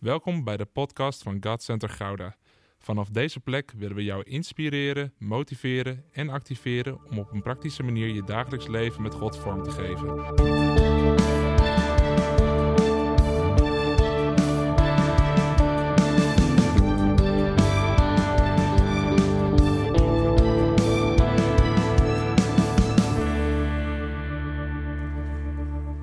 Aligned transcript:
Welkom 0.00 0.44
bij 0.44 0.56
de 0.56 0.64
podcast 0.64 1.22
van 1.22 1.36
God 1.40 1.62
Center 1.62 1.88
Gouda. 1.88 2.36
Vanaf 2.78 3.08
deze 3.08 3.40
plek 3.40 3.72
willen 3.76 3.96
we 3.96 4.04
jou 4.04 4.22
inspireren, 4.22 5.14
motiveren 5.18 6.04
en 6.12 6.28
activeren 6.28 6.98
om 7.10 7.18
op 7.18 7.32
een 7.32 7.42
praktische 7.42 7.82
manier 7.82 8.08
je 8.08 8.24
dagelijks 8.24 8.66
leven 8.66 9.02
met 9.02 9.14
God 9.14 9.36
vorm 9.36 9.62
te 9.62 9.70
geven. 9.70 10.08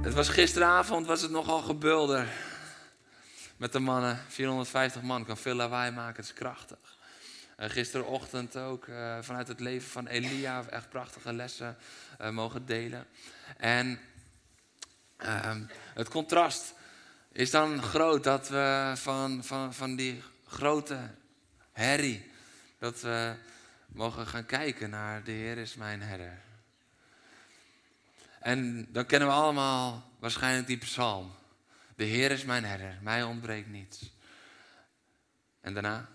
Het 0.02 0.14
was 0.14 0.30
gisteravond, 0.30 1.08
was 1.08 1.22
het 1.22 1.32
nogal 1.32 1.62
gebulder. 1.62 2.56
Met 3.58 3.72
de 3.72 3.80
mannen, 3.80 4.20
450 4.28 5.02
man, 5.02 5.26
kan 5.26 5.38
veel 5.38 5.56
lawaai 5.56 5.92
maken, 5.92 6.16
het 6.16 6.26
is 6.26 6.34
krachtig. 6.34 6.98
En 7.56 7.70
gisterochtend 7.70 8.58
ook 8.58 8.88
eh, 8.88 9.18
vanuit 9.22 9.48
het 9.48 9.60
leven 9.60 9.90
van 9.90 10.08
Elia, 10.08 10.64
echt 10.70 10.90
prachtige 10.90 11.34
lessen 11.34 11.78
eh, 12.18 12.30
mogen 12.30 12.66
delen. 12.66 13.08
En 13.58 14.00
ehm, 15.18 15.64
het 15.94 16.10
contrast 16.10 16.74
is 17.32 17.52
dan 17.52 17.84
groot 17.84 18.24
dat 18.24 18.50
we 18.50 18.92
van, 18.96 19.44
van, 19.44 19.74
van 19.74 19.96
die 19.96 20.24
grote 20.48 21.00
herrie, 21.72 22.32
dat 22.80 23.02
we 23.02 23.36
mogen 23.88 24.28
gaan 24.28 24.46
kijken 24.46 24.90
naar 24.90 25.24
de 25.24 25.32
Heer 25.32 25.58
is 25.58 25.76
mijn 25.76 26.02
herder. 26.02 26.40
En 28.40 28.88
dan 28.92 29.06
kennen 29.06 29.28
we 29.28 29.34
allemaal 29.34 30.12
waarschijnlijk 30.20 30.68
die 30.68 30.78
psalm. 30.78 31.32
De 31.98 32.04
Heer 32.04 32.32
is 32.32 32.44
mijn 32.44 32.66
herder, 32.66 32.98
mij 33.02 33.24
ontbreekt 33.24 33.70
niets. 33.70 34.14
En 35.62 35.74
daarna? 35.74 36.10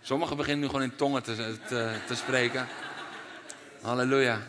Sommigen 0.00 0.36
beginnen 0.36 0.60
nu 0.60 0.66
gewoon 0.66 0.82
in 0.82 0.96
tongen 0.96 1.22
te, 1.22 1.56
te, 2.06 2.14
spreken. 2.14 2.68
Halleluja. 3.80 4.42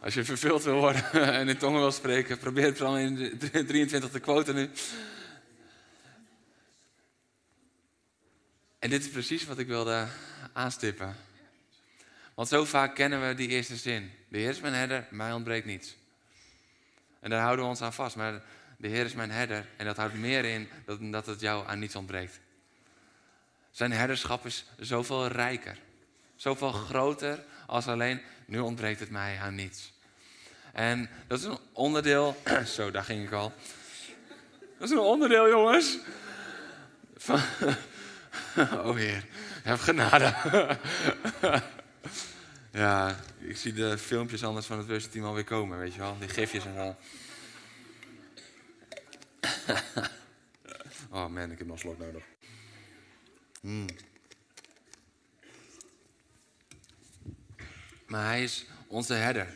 Als 0.00 0.14
je 0.14 0.24
vervuld 0.24 0.62
wil 0.62 0.78
worden 0.80 1.12
en 1.38 1.48
in 1.48 1.58
tongen 1.58 1.80
wil 1.80 1.92
spreken, 1.92 2.38
probeer 2.38 2.64
het 2.64 2.74
Psalm 2.74 3.38
23 3.38 4.10
te 4.10 4.20
quoten 4.20 4.54
nu. 4.54 4.70
En 8.78 8.90
dit 8.90 9.04
is 9.04 9.10
precies 9.10 9.44
wat 9.44 9.58
ik 9.58 9.66
wilde 9.66 10.06
aanstippen. 10.52 11.16
Want 12.34 12.48
zo 12.48 12.64
vaak 12.64 12.94
kennen 12.94 13.28
we 13.28 13.34
die 13.34 13.48
eerste 13.48 13.76
zin. 13.76 14.10
De 14.28 14.38
Heer 14.38 14.50
is 14.50 14.60
mijn 14.60 14.74
herder, 14.74 15.06
mij 15.10 15.32
ontbreekt 15.32 15.66
niets. 15.66 15.96
En 17.20 17.30
daar 17.30 17.40
houden 17.40 17.64
we 17.64 17.70
ons 17.70 17.82
aan 17.82 17.92
vast. 17.92 18.16
Maar 18.16 18.42
de 18.76 18.88
Heer 18.88 19.04
is 19.04 19.14
mijn 19.14 19.30
herder. 19.30 19.66
En 19.76 19.86
dat 19.86 19.96
houdt 19.96 20.14
meer 20.14 20.44
in 20.44 20.68
dan 20.84 21.10
dat 21.10 21.26
het 21.26 21.40
jou 21.40 21.68
aan 21.68 21.78
niets 21.78 21.96
ontbreekt. 21.96 22.40
Zijn 23.70 23.92
herderschap 23.92 24.46
is 24.46 24.64
zoveel 24.78 25.26
rijker. 25.26 25.78
Zoveel 26.36 26.72
groter 26.72 27.44
als 27.66 27.86
alleen, 27.86 28.20
nu 28.46 28.58
ontbreekt 28.58 29.00
het 29.00 29.10
mij 29.10 29.38
aan 29.38 29.54
niets. 29.54 29.92
En 30.72 31.10
dat 31.26 31.38
is 31.38 31.44
een 31.44 31.58
onderdeel, 31.72 32.36
zo 32.76 32.90
daar 32.90 33.04
ging 33.04 33.24
ik 33.24 33.32
al. 33.32 33.52
Dat 34.78 34.88
is 34.88 34.90
een 34.90 34.98
onderdeel 34.98 35.48
jongens. 35.48 35.98
Van, 37.16 37.40
oh 38.86 38.96
Heer, 38.96 39.26
heb 39.62 39.78
genade. 39.78 40.34
ja, 42.82 43.16
ik 43.38 43.56
zie 43.56 43.72
de 43.72 43.98
filmpjes 43.98 44.44
anders 44.44 44.66
van 44.66 44.78
het 44.78 44.86
worship 44.86 45.22
alweer 45.22 45.44
komen, 45.44 45.78
weet 45.78 45.94
je 45.94 46.00
wel. 46.00 46.16
Die 46.18 46.28
gifjes 46.28 46.64
en 46.64 46.74
zo. 46.74 46.96
oh 51.16 51.26
man, 51.26 51.50
ik 51.50 51.58
heb 51.58 51.66
nog 51.66 51.76
een 51.76 51.82
slok 51.82 51.98
nodig. 51.98 52.22
Mm. 53.60 53.86
Maar 58.06 58.24
hij 58.24 58.42
is 58.42 58.66
onze 58.86 59.14
herder. 59.14 59.48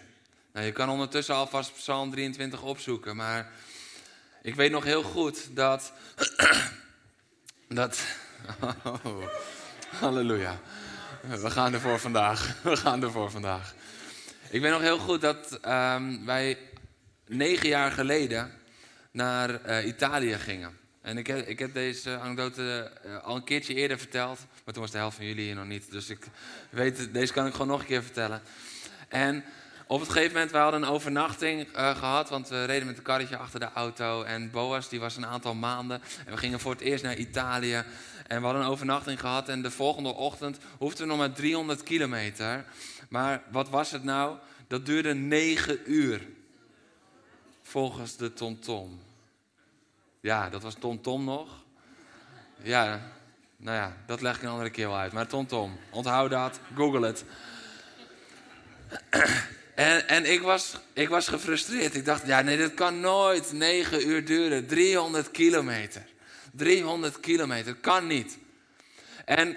Nou, 0.52 0.66
je 0.66 0.72
kan 0.72 0.88
ondertussen 0.88 1.34
alvast 1.34 1.74
Psalm 1.74 2.10
23 2.10 2.62
opzoeken, 2.62 3.16
maar 3.16 3.52
ik 4.42 4.54
weet 4.54 4.70
nog 4.70 4.84
heel 4.84 5.02
goed 5.02 5.56
dat. 5.56 5.92
dat. 7.68 8.04
Oh, 9.04 9.24
halleluja. 10.00 10.58
We 11.20 11.50
gaan 11.50 11.72
ervoor 11.72 11.98
vandaag. 11.98 12.56
We 12.62 12.76
gaan 12.76 13.02
ervoor 13.02 13.30
vandaag. 13.30 13.74
Ik 14.50 14.60
weet 14.60 14.70
nog 14.70 14.80
heel 14.80 14.98
goed 14.98 15.20
dat 15.20 15.58
um, 15.68 16.26
wij 16.26 16.58
negen 17.26 17.68
jaar 17.68 17.92
geleden 17.92 18.52
naar 19.10 19.66
uh, 19.66 19.86
Italië 19.86 20.34
gingen. 20.34 20.78
En 21.02 21.18
ik 21.18 21.26
heb, 21.26 21.46
ik 21.48 21.58
heb 21.58 21.74
deze 21.74 22.18
anekdote 22.18 22.92
uh, 23.06 23.22
al 23.22 23.36
een 23.36 23.44
keertje 23.44 23.74
eerder 23.74 23.98
verteld. 23.98 24.38
Maar 24.64 24.74
toen 24.74 24.82
was 24.82 24.92
de 24.92 24.98
helft 24.98 25.16
van 25.16 25.26
jullie 25.26 25.44
hier 25.44 25.54
nog 25.54 25.66
niet. 25.66 25.90
Dus 25.90 26.10
ik 26.10 26.26
weet, 26.70 27.08
deze 27.12 27.32
kan 27.32 27.46
ik 27.46 27.52
gewoon 27.52 27.66
nog 27.66 27.80
een 27.80 27.86
keer 27.86 28.02
vertellen. 28.02 28.42
En 29.08 29.44
op 29.86 30.00
het 30.00 30.08
gegeven 30.08 30.32
moment, 30.32 30.50
we 30.50 30.58
hadden 30.58 30.82
een 30.82 30.88
overnachting 30.88 31.76
uh, 31.76 31.96
gehad. 31.96 32.28
Want 32.28 32.48
we 32.48 32.64
reden 32.64 32.86
met 32.86 32.96
een 32.96 33.02
karretje 33.02 33.36
achter 33.36 33.60
de 33.60 33.68
auto. 33.74 34.22
En 34.22 34.50
Boas, 34.50 34.88
die 34.88 35.00
was 35.00 35.16
een 35.16 35.26
aantal 35.26 35.54
maanden. 35.54 36.02
En 36.26 36.32
we 36.32 36.38
gingen 36.38 36.60
voor 36.60 36.72
het 36.72 36.80
eerst 36.80 37.04
naar 37.04 37.16
Italië. 37.16 37.84
En 38.26 38.38
we 38.38 38.44
hadden 38.44 38.62
een 38.62 38.68
overnachting 38.68 39.20
gehad. 39.20 39.48
En 39.48 39.62
de 39.62 39.70
volgende 39.70 40.14
ochtend 40.14 40.58
hoefden 40.78 41.02
we 41.02 41.08
nog 41.08 41.18
maar 41.18 41.32
300 41.32 41.82
kilometer. 41.82 42.64
Maar 43.08 43.42
wat 43.50 43.68
was 43.68 43.90
het 43.90 44.04
nou? 44.04 44.36
Dat 44.66 44.86
duurde 44.86 45.14
9 45.14 45.92
uur. 45.92 46.28
Volgens 47.62 48.16
de 48.16 48.32
TomTom. 48.32 49.00
Ja, 50.20 50.50
dat 50.50 50.62
was 50.62 50.74
TomTom 50.74 51.24
nog. 51.24 51.48
Ja, 52.62 53.00
nou 53.56 53.76
ja, 53.76 53.96
dat 54.06 54.20
leg 54.20 54.36
ik 54.36 54.42
een 54.42 54.48
andere 54.48 54.70
keer 54.70 54.88
wel 54.88 54.96
uit. 54.96 55.12
Maar 55.12 55.26
TomTom, 55.26 55.78
onthoud 55.90 56.30
dat, 56.30 56.60
google 56.74 57.06
het. 57.06 57.24
En, 59.74 60.08
en 60.08 60.32
ik, 60.32 60.42
was, 60.42 60.76
ik 60.92 61.08
was 61.08 61.28
gefrustreerd. 61.28 61.94
Ik 61.94 62.04
dacht, 62.04 62.26
ja 62.26 62.40
nee, 62.40 62.56
dit 62.56 62.74
kan 62.74 63.00
nooit 63.00 63.52
9 63.52 64.08
uur 64.08 64.24
duren. 64.24 64.66
300 64.66 65.30
kilometer. 65.30 66.04
300 66.52 67.20
kilometer, 67.20 67.74
kan 67.74 68.06
niet. 68.06 68.38
En, 69.24 69.56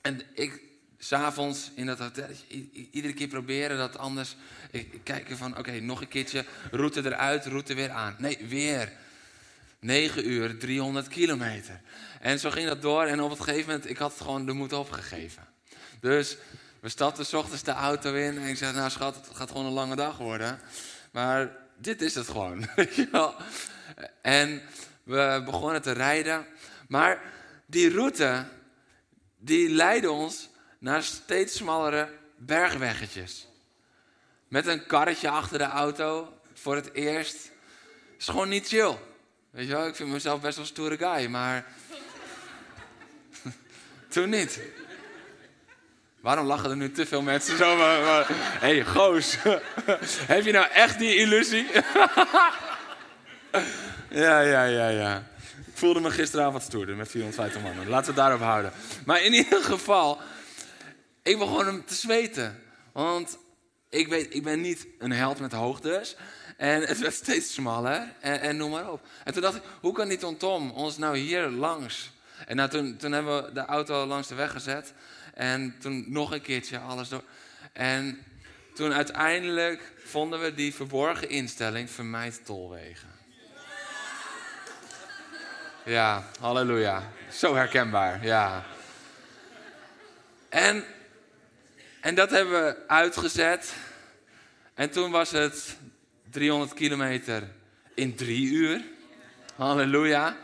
en 0.00 0.22
ik, 0.34 0.60
s'avonds 0.98 1.70
in 1.74 1.86
dat 1.86 1.98
hotel, 1.98 2.28
iedere 2.90 3.14
keer 3.14 3.28
proberen 3.28 3.78
dat 3.78 3.98
anders. 3.98 4.36
Ik, 4.70 5.00
kijken 5.02 5.36
van, 5.36 5.58
oké, 5.58 5.80
nog 5.80 6.00
een 6.00 6.08
keertje, 6.08 6.44
route 6.70 7.04
eruit, 7.04 7.46
route 7.46 7.74
weer 7.74 7.90
aan. 7.90 8.14
Nee, 8.18 8.38
weer. 8.48 8.92
9 9.82 10.30
uur, 10.30 10.58
300 10.58 11.08
kilometer. 11.08 11.80
En 12.20 12.38
zo 12.38 12.50
ging 12.50 12.68
dat 12.68 12.82
door 12.82 13.04
en 13.04 13.20
op 13.20 13.30
het 13.30 13.40
gegeven 13.40 13.66
moment, 13.66 13.90
ik 13.90 13.96
had 13.96 14.12
het 14.12 14.20
gewoon 14.20 14.46
de 14.46 14.52
moed 14.52 14.72
opgegeven. 14.72 15.48
Dus 16.00 16.36
we 16.80 16.88
stapten 16.88 17.26
s 17.26 17.32
ochtends 17.32 17.62
de 17.62 17.70
auto 17.70 18.14
in 18.14 18.38
en 18.38 18.48
ik 18.48 18.56
zei, 18.56 18.72
nou 18.72 18.90
schat, 18.90 19.16
het 19.16 19.36
gaat 19.36 19.50
gewoon 19.50 19.66
een 19.66 19.72
lange 19.72 19.96
dag 19.96 20.18
worden. 20.18 20.60
Maar 21.10 21.56
dit 21.76 22.02
is 22.02 22.14
het 22.14 22.28
gewoon. 22.28 22.68
en 24.22 24.62
we 25.02 25.42
begonnen 25.44 25.82
te 25.82 25.92
rijden. 25.92 26.46
Maar 26.88 27.22
die 27.66 27.90
route, 27.90 28.44
die 29.36 29.70
leidde 29.70 30.10
ons 30.10 30.50
naar 30.78 31.02
steeds 31.02 31.56
smallere 31.56 32.08
bergweggetjes. 32.36 33.48
Met 34.48 34.66
een 34.66 34.86
karretje 34.86 35.28
achter 35.28 35.58
de 35.58 35.64
auto, 35.64 36.40
voor 36.54 36.74
het 36.74 36.92
eerst. 36.92 37.50
is 38.18 38.28
gewoon 38.28 38.48
niet 38.48 38.68
chill. 38.68 38.96
Weet 39.50 39.66
je 39.66 39.72
wel, 39.72 39.86
ik 39.86 39.96
vind 39.96 40.10
mezelf 40.10 40.40
best 40.40 40.56
wel 40.56 40.64
een 40.64 40.70
stoere 40.70 40.96
guy, 40.96 41.26
maar... 41.26 41.66
Toen 44.08 44.28
niet. 44.28 44.60
Waarom 46.20 46.46
lachen 46.46 46.70
er 46.70 46.76
nu 46.76 46.92
te 46.92 47.06
veel 47.06 47.22
mensen 47.22 47.56
zo? 47.56 47.76
Hé, 47.76 48.24
hey, 48.58 48.84
goos. 48.84 49.36
Heb 50.32 50.44
je 50.44 50.52
nou 50.52 50.70
echt 50.70 50.98
die 50.98 51.16
illusie? 51.16 51.66
ja, 54.12 54.40
ja, 54.40 54.64
ja, 54.64 54.88
ja. 54.88 55.26
Ik 55.66 55.78
voelde 55.78 56.00
me 56.00 56.10
gisteravond 56.10 56.62
stoerder 56.62 56.96
met 56.96 57.10
450 57.10 57.62
mannen. 57.62 57.88
Laten 57.88 58.14
we 58.14 58.20
het 58.20 58.28
daarop 58.28 58.40
houden. 58.40 58.72
Maar 59.04 59.22
in 59.22 59.32
ieder 59.32 59.62
geval, 59.62 60.20
ik 61.22 61.38
begon 61.38 61.66
hem 61.66 61.84
te 61.84 61.94
zweten. 61.94 62.62
Want 62.92 63.38
ik 63.88 64.08
weet, 64.08 64.34
ik 64.34 64.42
ben 64.42 64.60
niet 64.60 64.86
een 64.98 65.12
held 65.12 65.40
met 65.40 65.52
hoogtes. 65.52 66.16
En 66.56 66.82
het 66.82 66.98
werd 66.98 67.14
steeds 67.14 67.54
smaller 67.54 68.12
en, 68.20 68.56
noem 68.56 68.70
maar 68.70 68.90
op. 68.90 69.06
En 69.24 69.32
toen 69.32 69.42
dacht 69.42 69.56
ik, 69.56 69.62
hoe 69.80 69.92
kan 69.92 70.08
die 70.08 70.36
Tom 70.36 70.70
ons 70.70 70.98
nou 70.98 71.16
hier 71.16 71.48
langs? 71.48 72.10
En 72.46 72.56
nou, 72.56 72.68
toen, 72.68 72.96
toen 72.96 73.12
hebben 73.12 73.44
we 73.44 73.52
de 73.52 73.64
auto 73.64 74.06
langs 74.06 74.28
de 74.28 74.34
weg 74.34 74.50
gezet. 74.50 74.92
En 75.34 75.74
toen 75.78 76.04
nog 76.08 76.32
een 76.32 76.42
keertje 76.42 76.78
alles 76.78 77.08
door. 77.08 77.22
En 77.72 78.18
toen 78.74 78.92
uiteindelijk 78.92 79.92
vonden 80.04 80.40
we 80.40 80.54
die 80.54 80.74
verborgen 80.74 81.28
instelling 81.28 81.90
vermijd 81.90 82.40
tolwegen. 82.44 83.11
Ja, 85.84 86.24
halleluja. 86.40 87.10
Zo 87.32 87.54
herkenbaar, 87.54 88.24
ja. 88.24 88.64
En, 90.48 90.84
en 92.00 92.14
dat 92.14 92.30
hebben 92.30 92.64
we 92.64 92.88
uitgezet. 92.88 93.74
En 94.74 94.90
toen 94.90 95.10
was 95.10 95.30
het 95.30 95.76
300 96.30 96.74
kilometer 96.74 97.48
in 97.94 98.14
drie 98.14 98.52
uur. 98.52 98.80
Halleluja. 99.56 100.36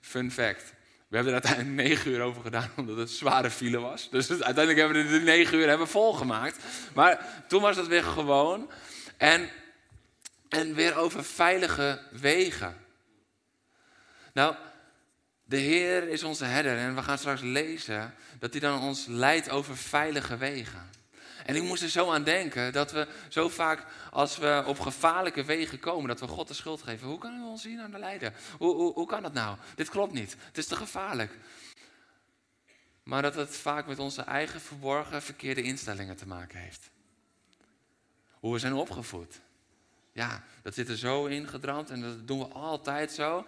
Fun 0.00 0.32
fact. 0.32 0.74
We 1.08 1.16
hebben 1.16 1.34
er 1.34 1.42
uiteindelijk 1.42 1.88
negen 1.88 2.10
uur 2.10 2.20
over 2.20 2.42
gedaan, 2.42 2.70
omdat 2.76 2.96
het 2.96 3.10
zware 3.10 3.50
file 3.50 3.78
was. 3.78 4.10
Dus 4.10 4.30
uiteindelijk 4.30 4.78
hebben 4.78 5.04
we 5.04 5.18
de 5.18 5.24
negen 5.24 5.58
uur 5.58 5.68
hebben 5.68 5.88
volgemaakt. 5.88 6.56
Maar 6.94 7.44
toen 7.48 7.62
was 7.62 7.76
het 7.76 7.86
weer 7.86 8.02
gewoon. 8.02 8.70
En, 9.16 9.48
en 10.48 10.74
weer 10.74 10.96
over 10.96 11.24
veilige 11.24 12.00
wegen. 12.10 12.85
Nou, 14.36 14.54
de 15.44 15.56
Heer 15.56 16.08
is 16.08 16.22
onze 16.22 16.44
herder 16.44 16.78
en 16.78 16.94
we 16.94 17.02
gaan 17.02 17.18
straks 17.18 17.40
lezen 17.40 18.14
dat 18.38 18.50
hij 18.50 18.60
dan 18.60 18.82
ons 18.82 19.06
leidt 19.06 19.50
over 19.50 19.76
veilige 19.76 20.36
wegen. 20.36 20.90
En 21.44 21.56
ik 21.56 21.62
moest 21.62 21.82
er 21.82 21.88
zo 21.88 22.12
aan 22.12 22.22
denken 22.22 22.72
dat 22.72 22.92
we 22.92 23.08
zo 23.28 23.48
vaak 23.48 23.86
als 24.10 24.38
we 24.38 24.62
op 24.66 24.80
gevaarlijke 24.80 25.44
wegen 25.44 25.78
komen, 25.78 26.08
dat 26.08 26.20
we 26.20 26.26
God 26.26 26.48
de 26.48 26.54
schuld 26.54 26.82
geven. 26.82 27.08
Hoe 27.08 27.18
kunnen 27.18 27.40
we 27.40 27.46
ons 27.46 27.64
hier 27.64 27.88
naar 27.88 28.00
leiden? 28.00 28.34
Hoe, 28.58 28.74
hoe, 28.74 28.92
hoe 28.92 29.06
kan 29.06 29.22
dat 29.22 29.32
nou? 29.32 29.56
Dit 29.74 29.88
klopt 29.88 30.12
niet. 30.12 30.36
Het 30.46 30.58
is 30.58 30.66
te 30.66 30.76
gevaarlijk. 30.76 31.32
Maar 33.02 33.22
dat 33.22 33.34
het 33.34 33.56
vaak 33.56 33.86
met 33.86 33.98
onze 33.98 34.22
eigen 34.22 34.60
verborgen 34.60 35.22
verkeerde 35.22 35.62
instellingen 35.62 36.16
te 36.16 36.26
maken 36.26 36.58
heeft. 36.58 36.90
Hoe 38.30 38.52
we 38.52 38.58
zijn 38.58 38.74
opgevoed. 38.74 39.40
Ja, 40.12 40.44
dat 40.62 40.74
zit 40.74 40.88
er 40.88 40.96
zo 40.96 41.24
ingedramd 41.24 41.90
en 41.90 42.00
dat 42.00 42.26
doen 42.26 42.38
we 42.38 42.46
altijd 42.46 43.12
zo. 43.12 43.46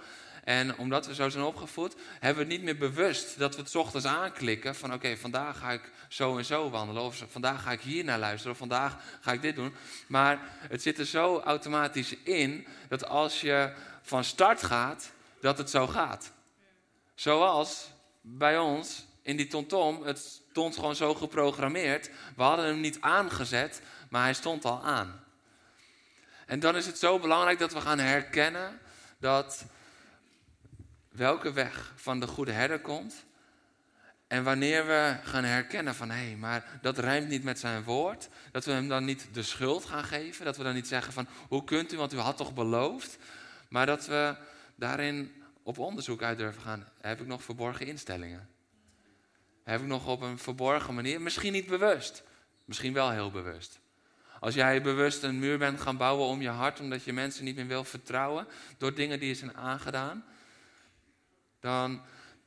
En 0.48 0.78
omdat 0.78 1.06
we 1.06 1.14
zo 1.14 1.28
zijn 1.28 1.44
opgevoed, 1.44 1.94
hebben 2.18 2.46
we 2.46 2.52
het 2.52 2.58
niet 2.58 2.62
meer 2.62 2.90
bewust 2.90 3.38
dat 3.38 3.54
we 3.54 3.62
het 3.62 3.74
ochtends 3.74 4.06
aanklikken 4.06 4.74
van 4.74 4.92
oké, 4.92 5.16
vandaag 5.16 5.58
ga 5.58 5.70
ik 5.70 5.90
zo 6.08 6.38
en 6.38 6.44
zo 6.44 6.70
wandelen. 6.70 7.02
Of 7.02 7.24
vandaag 7.28 7.62
ga 7.62 7.70
ik 7.70 7.80
hier 7.80 8.04
naar 8.04 8.18
luisteren. 8.18 8.52
Of 8.52 8.58
vandaag 8.58 8.96
ga 9.20 9.32
ik 9.32 9.42
dit 9.42 9.54
doen. 9.54 9.74
Maar 10.06 10.40
het 10.68 10.82
zit 10.82 10.98
er 10.98 11.06
zo 11.06 11.40
automatisch 11.40 12.14
in 12.24 12.66
dat 12.88 13.08
als 13.08 13.40
je 13.40 13.72
van 14.02 14.24
start 14.24 14.62
gaat, 14.62 15.10
dat 15.40 15.58
het 15.58 15.70
zo 15.70 15.86
gaat. 15.86 16.32
Zoals 17.14 17.90
bij 18.20 18.58
ons 18.58 19.06
in 19.22 19.36
die 19.36 19.46
TomTom, 19.46 20.02
het 20.02 20.40
stond 20.50 20.74
gewoon 20.74 20.96
zo 20.96 21.14
geprogrammeerd. 21.14 22.10
We 22.36 22.42
hadden 22.42 22.66
hem 22.66 22.80
niet 22.80 23.00
aangezet, 23.00 23.82
maar 24.10 24.22
hij 24.22 24.34
stond 24.34 24.64
al 24.64 24.82
aan. 24.82 25.24
En 26.46 26.60
dan 26.60 26.76
is 26.76 26.86
het 26.86 26.98
zo 26.98 27.18
belangrijk 27.18 27.58
dat 27.58 27.72
we 27.72 27.80
gaan 27.80 27.98
herkennen 27.98 28.80
dat 29.18 29.66
welke 31.18 31.52
weg 31.52 31.92
van 31.96 32.20
de 32.20 32.26
goede 32.26 32.52
herder 32.52 32.80
komt. 32.80 33.26
En 34.26 34.44
wanneer 34.44 34.86
we 34.86 35.16
gaan 35.22 35.44
herkennen 35.44 35.94
van 35.94 36.10
hé, 36.10 36.26
hey, 36.26 36.36
maar 36.36 36.64
dat 36.82 36.98
rijmt 36.98 37.28
niet 37.28 37.44
met 37.44 37.58
zijn 37.58 37.82
woord, 37.82 38.28
dat 38.52 38.64
we 38.64 38.72
hem 38.72 38.88
dan 38.88 39.04
niet 39.04 39.28
de 39.32 39.42
schuld 39.42 39.84
gaan 39.84 40.04
geven, 40.04 40.44
dat 40.44 40.56
we 40.56 40.62
dan 40.62 40.74
niet 40.74 40.88
zeggen 40.88 41.12
van 41.12 41.26
hoe 41.48 41.64
kunt 41.64 41.92
u, 41.92 41.96
want 41.96 42.12
u 42.12 42.18
had 42.18 42.36
toch 42.36 42.54
beloofd, 42.54 43.18
maar 43.68 43.86
dat 43.86 44.06
we 44.06 44.36
daarin 44.74 45.42
op 45.62 45.78
onderzoek 45.78 46.22
uit 46.22 46.38
durven 46.38 46.62
gaan. 46.62 46.88
Heb 47.00 47.20
ik 47.20 47.26
nog 47.26 47.42
verborgen 47.42 47.86
instellingen? 47.86 48.48
Heb 49.64 49.80
ik 49.80 49.86
nog 49.86 50.06
op 50.06 50.20
een 50.20 50.38
verborgen 50.38 50.94
manier, 50.94 51.20
misschien 51.20 51.52
niet 51.52 51.66
bewust, 51.66 52.22
misschien 52.64 52.92
wel 52.92 53.10
heel 53.10 53.30
bewust. 53.30 53.78
Als 54.40 54.54
jij 54.54 54.82
bewust 54.82 55.22
een 55.22 55.38
muur 55.38 55.58
bent 55.58 55.80
gaan 55.80 55.96
bouwen 55.96 56.26
om 56.26 56.42
je 56.42 56.48
hart, 56.48 56.80
omdat 56.80 57.04
je 57.04 57.12
mensen 57.12 57.44
niet 57.44 57.56
meer 57.56 57.66
wil 57.66 57.84
vertrouwen 57.84 58.46
door 58.78 58.94
dingen 58.94 59.18
die 59.18 59.28
je 59.28 59.34
zijn 59.34 59.56
aangedaan, 59.56 60.24
dan 61.60 62.02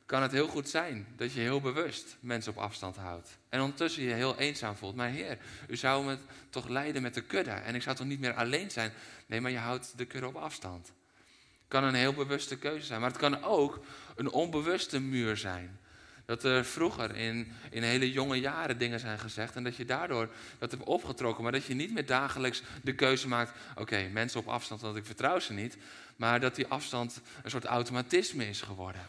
kan 0.06 0.22
het 0.22 0.32
heel 0.32 0.48
goed 0.48 0.70
zijn 0.70 1.08
dat 1.16 1.34
je 1.34 1.40
heel 1.40 1.62
bewust 1.62 2.18
mensen 2.20 2.52
op 2.52 2.58
afstand 2.58 2.96
houdt. 2.96 3.38
En 3.50 3.62
ondertussen 3.62 4.04
je 4.04 4.14
heel 4.14 4.38
eenzaam 4.38 4.76
voelt. 4.76 4.96
Maar 4.96 5.10
Heer, 5.10 5.38
u 5.68 5.76
zou 5.76 6.06
me 6.06 6.18
toch 6.50 6.68
leiden 6.68 7.02
met 7.02 7.14
de 7.14 7.22
kudde. 7.22 7.52
En 7.52 7.76
ik 7.76 7.82
zou 7.82 7.96
toch 7.96 8.08
niet 8.08 8.20
meer 8.20 8.34
alleen 8.34 8.72
zijn. 8.72 8.92
Nee, 9.26 9.42
maar 9.42 9.52
je 9.52 9.58
houdt 9.58 9.94
de 9.96 10.06
kudde 10.06 10.28
op 10.28 10.36
afstand. 10.36 10.88
Het 10.88 11.68
kan 11.68 11.84
een 11.84 11.94
heel 11.94 12.14
bewuste 12.14 12.58
keuze 12.58 12.86
zijn. 12.86 13.02
Maar 13.02 13.10
het 13.10 13.20
kan 13.20 13.44
ook 13.44 13.80
een 14.16 14.32
onbewuste 14.32 15.00
muur 15.00 15.38
zijn. 15.38 15.80
Dat 16.26 16.44
er 16.44 16.66
vroeger 16.66 17.16
in, 17.16 17.52
in 17.70 17.84
hele 17.84 18.12
jonge 18.12 18.40
jaren 18.40 18.78
dingen 18.78 19.00
zijn 19.00 19.20
gezegd. 19.20 19.56
En 19.56 19.64
dat 19.64 19.76
je 19.76 19.86
daardoor 19.86 20.30
dat 20.60 20.72
hebt 20.72 20.84
opgetrokken. 20.84 21.44
Maar 21.44 21.52
dat 21.52 21.66
je 21.66 21.74
niet 21.74 21.94
meer 21.94 22.06
dagelijks 22.06 22.64
de 22.84 22.96
keuze 22.96 23.28
maakt. 23.28 23.52
Oké, 23.76 24.10
mensen 24.10 24.40
op 24.40 24.48
afstand, 24.48 24.82
want 24.82 24.96
ik 24.96 25.06
vertrouw 25.06 25.40
ze 25.40 25.54
niet. 25.54 25.78
Maar 26.16 26.40
dat 26.40 26.56
die 26.56 26.68
afstand 26.68 27.22
een 27.44 27.50
soort 27.50 27.66
automatisme 27.66 28.48
is 28.50 28.62
geworden. 28.62 29.08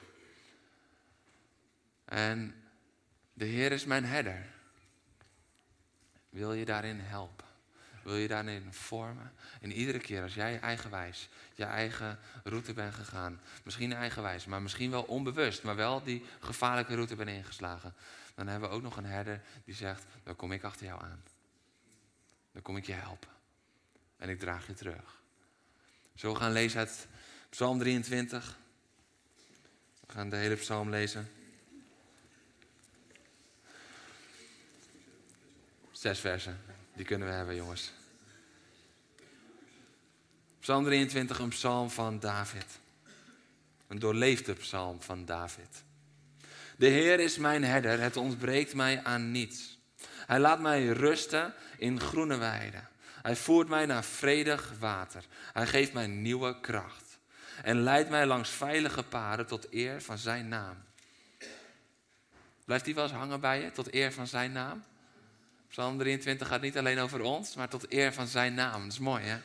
En 2.05 2.55
de 3.33 3.45
Heer 3.45 3.73
is 3.73 3.85
mijn 3.85 4.05
herder. 4.05 4.47
Wil 6.29 6.53
je 6.53 6.65
daarin 6.65 6.99
helpen? 7.01 7.52
Wil 8.03 8.17
je 8.17 8.29
daarin 8.29 8.73
vormen? 8.73 9.33
En 9.61 9.73
iedere 9.73 9.99
keer 9.99 10.23
als 10.23 10.35
jij 10.35 10.61
eigenwijs 10.61 11.29
je 11.55 11.65
eigen 11.65 12.19
route 12.45 12.73
bent 12.73 12.95
gegaan, 12.95 13.41
misschien 13.63 13.93
eigenwijs, 13.93 14.45
maar 14.45 14.63
misschien 14.63 14.91
wel 14.91 15.03
onbewust, 15.03 15.63
maar 15.63 15.77
wel 15.77 16.03
die 16.03 16.25
gevaarlijke 16.41 16.95
route 16.95 17.17
bent 17.17 17.29
ingeslagen, 17.29 17.95
dan 18.35 18.47
hebben 18.47 18.69
we 18.69 18.75
ook 18.75 18.83
nog 18.83 18.97
een 18.97 19.05
herder 19.05 19.43
die 19.65 19.75
zegt: 19.75 20.05
Dan 20.23 20.37
kom 20.37 20.53
ik 20.53 20.63
achter 20.63 20.87
jou 20.87 21.03
aan. 21.03 21.23
Dan 22.53 22.63
kom 22.63 22.77
ik 22.77 22.87
je 22.87 22.93
helpen. 22.93 23.29
En 24.17 24.29
ik 24.29 24.39
draag 24.39 24.67
je 24.67 24.75
terug. 24.75 25.21
Zo 26.15 26.35
gaan 26.35 26.53
lezen 26.53 26.79
uit 26.79 27.07
Psalm 27.49 27.79
23. 27.79 28.57
We 30.07 30.13
gaan 30.13 30.29
de 30.29 30.37
hele 30.37 30.55
psalm 30.55 30.91
lezen. 30.91 31.31
Zes 35.91 36.21
versen, 36.21 36.61
die 36.95 37.05
kunnen 37.05 37.29
we 37.29 37.35
hebben, 37.35 37.55
jongens. 37.55 37.93
Psalm 40.61 40.85
23, 40.85 41.39
een 41.39 41.49
psalm 41.49 41.91
van 41.91 42.21
David. 42.21 42.67
Een 43.87 43.99
doorleefde 43.99 44.53
psalm 44.53 45.03
van 45.03 45.25
David. 45.25 45.85
De 46.77 46.87
Heer 46.87 47.21
is 47.21 47.37
mijn 47.37 47.65
herder, 47.65 48.01
het 48.01 48.17
ontbreekt 48.17 48.75
mij 48.75 49.05
aan 49.05 49.31
niets. 49.31 49.79
Hij 50.27 50.41
laat 50.41 50.61
mij 50.61 50.87
rusten 50.87 51.55
in 51.79 52.01
groene 52.01 52.37
weiden. 52.37 52.89
Hij 53.23 53.37
voert 53.37 53.69
mij 53.69 53.87
naar 53.87 54.05
vredig 54.05 54.73
water. 54.79 55.25
Hij 55.53 55.67
geeft 55.67 55.93
mij 55.93 56.07
nieuwe 56.07 56.61
kracht. 56.61 57.19
En 57.63 57.81
leidt 57.81 58.11
mij 58.11 58.27
langs 58.27 58.51
veilige 58.51 59.03
paden 59.03 59.47
tot 59.47 59.67
eer 59.73 60.03
van 60.03 60.19
zijn 60.19 60.49
naam. 60.49 60.77
Blijft 62.65 62.85
die 62.85 62.95
wel 62.95 63.05
eens 63.05 63.13
hangen 63.13 63.41
bij 63.41 63.63
je, 63.63 63.73
tot 63.73 63.95
eer 63.95 64.13
van 64.13 64.27
zijn 64.27 64.53
naam? 64.53 64.85
Psalm 65.73 65.99
23 65.99 66.49
gaat 66.49 66.61
niet 66.61 66.79
alleen 66.79 66.99
over 66.99 67.21
ons, 67.21 67.55
maar 67.55 67.69
tot 67.69 67.93
eer 67.93 68.13
van 68.13 68.27
zijn 68.27 68.55
naam. 68.55 68.83
Dat 68.83 68.93
is 68.93 68.99
mooi, 68.99 69.25
hè? 69.25 69.37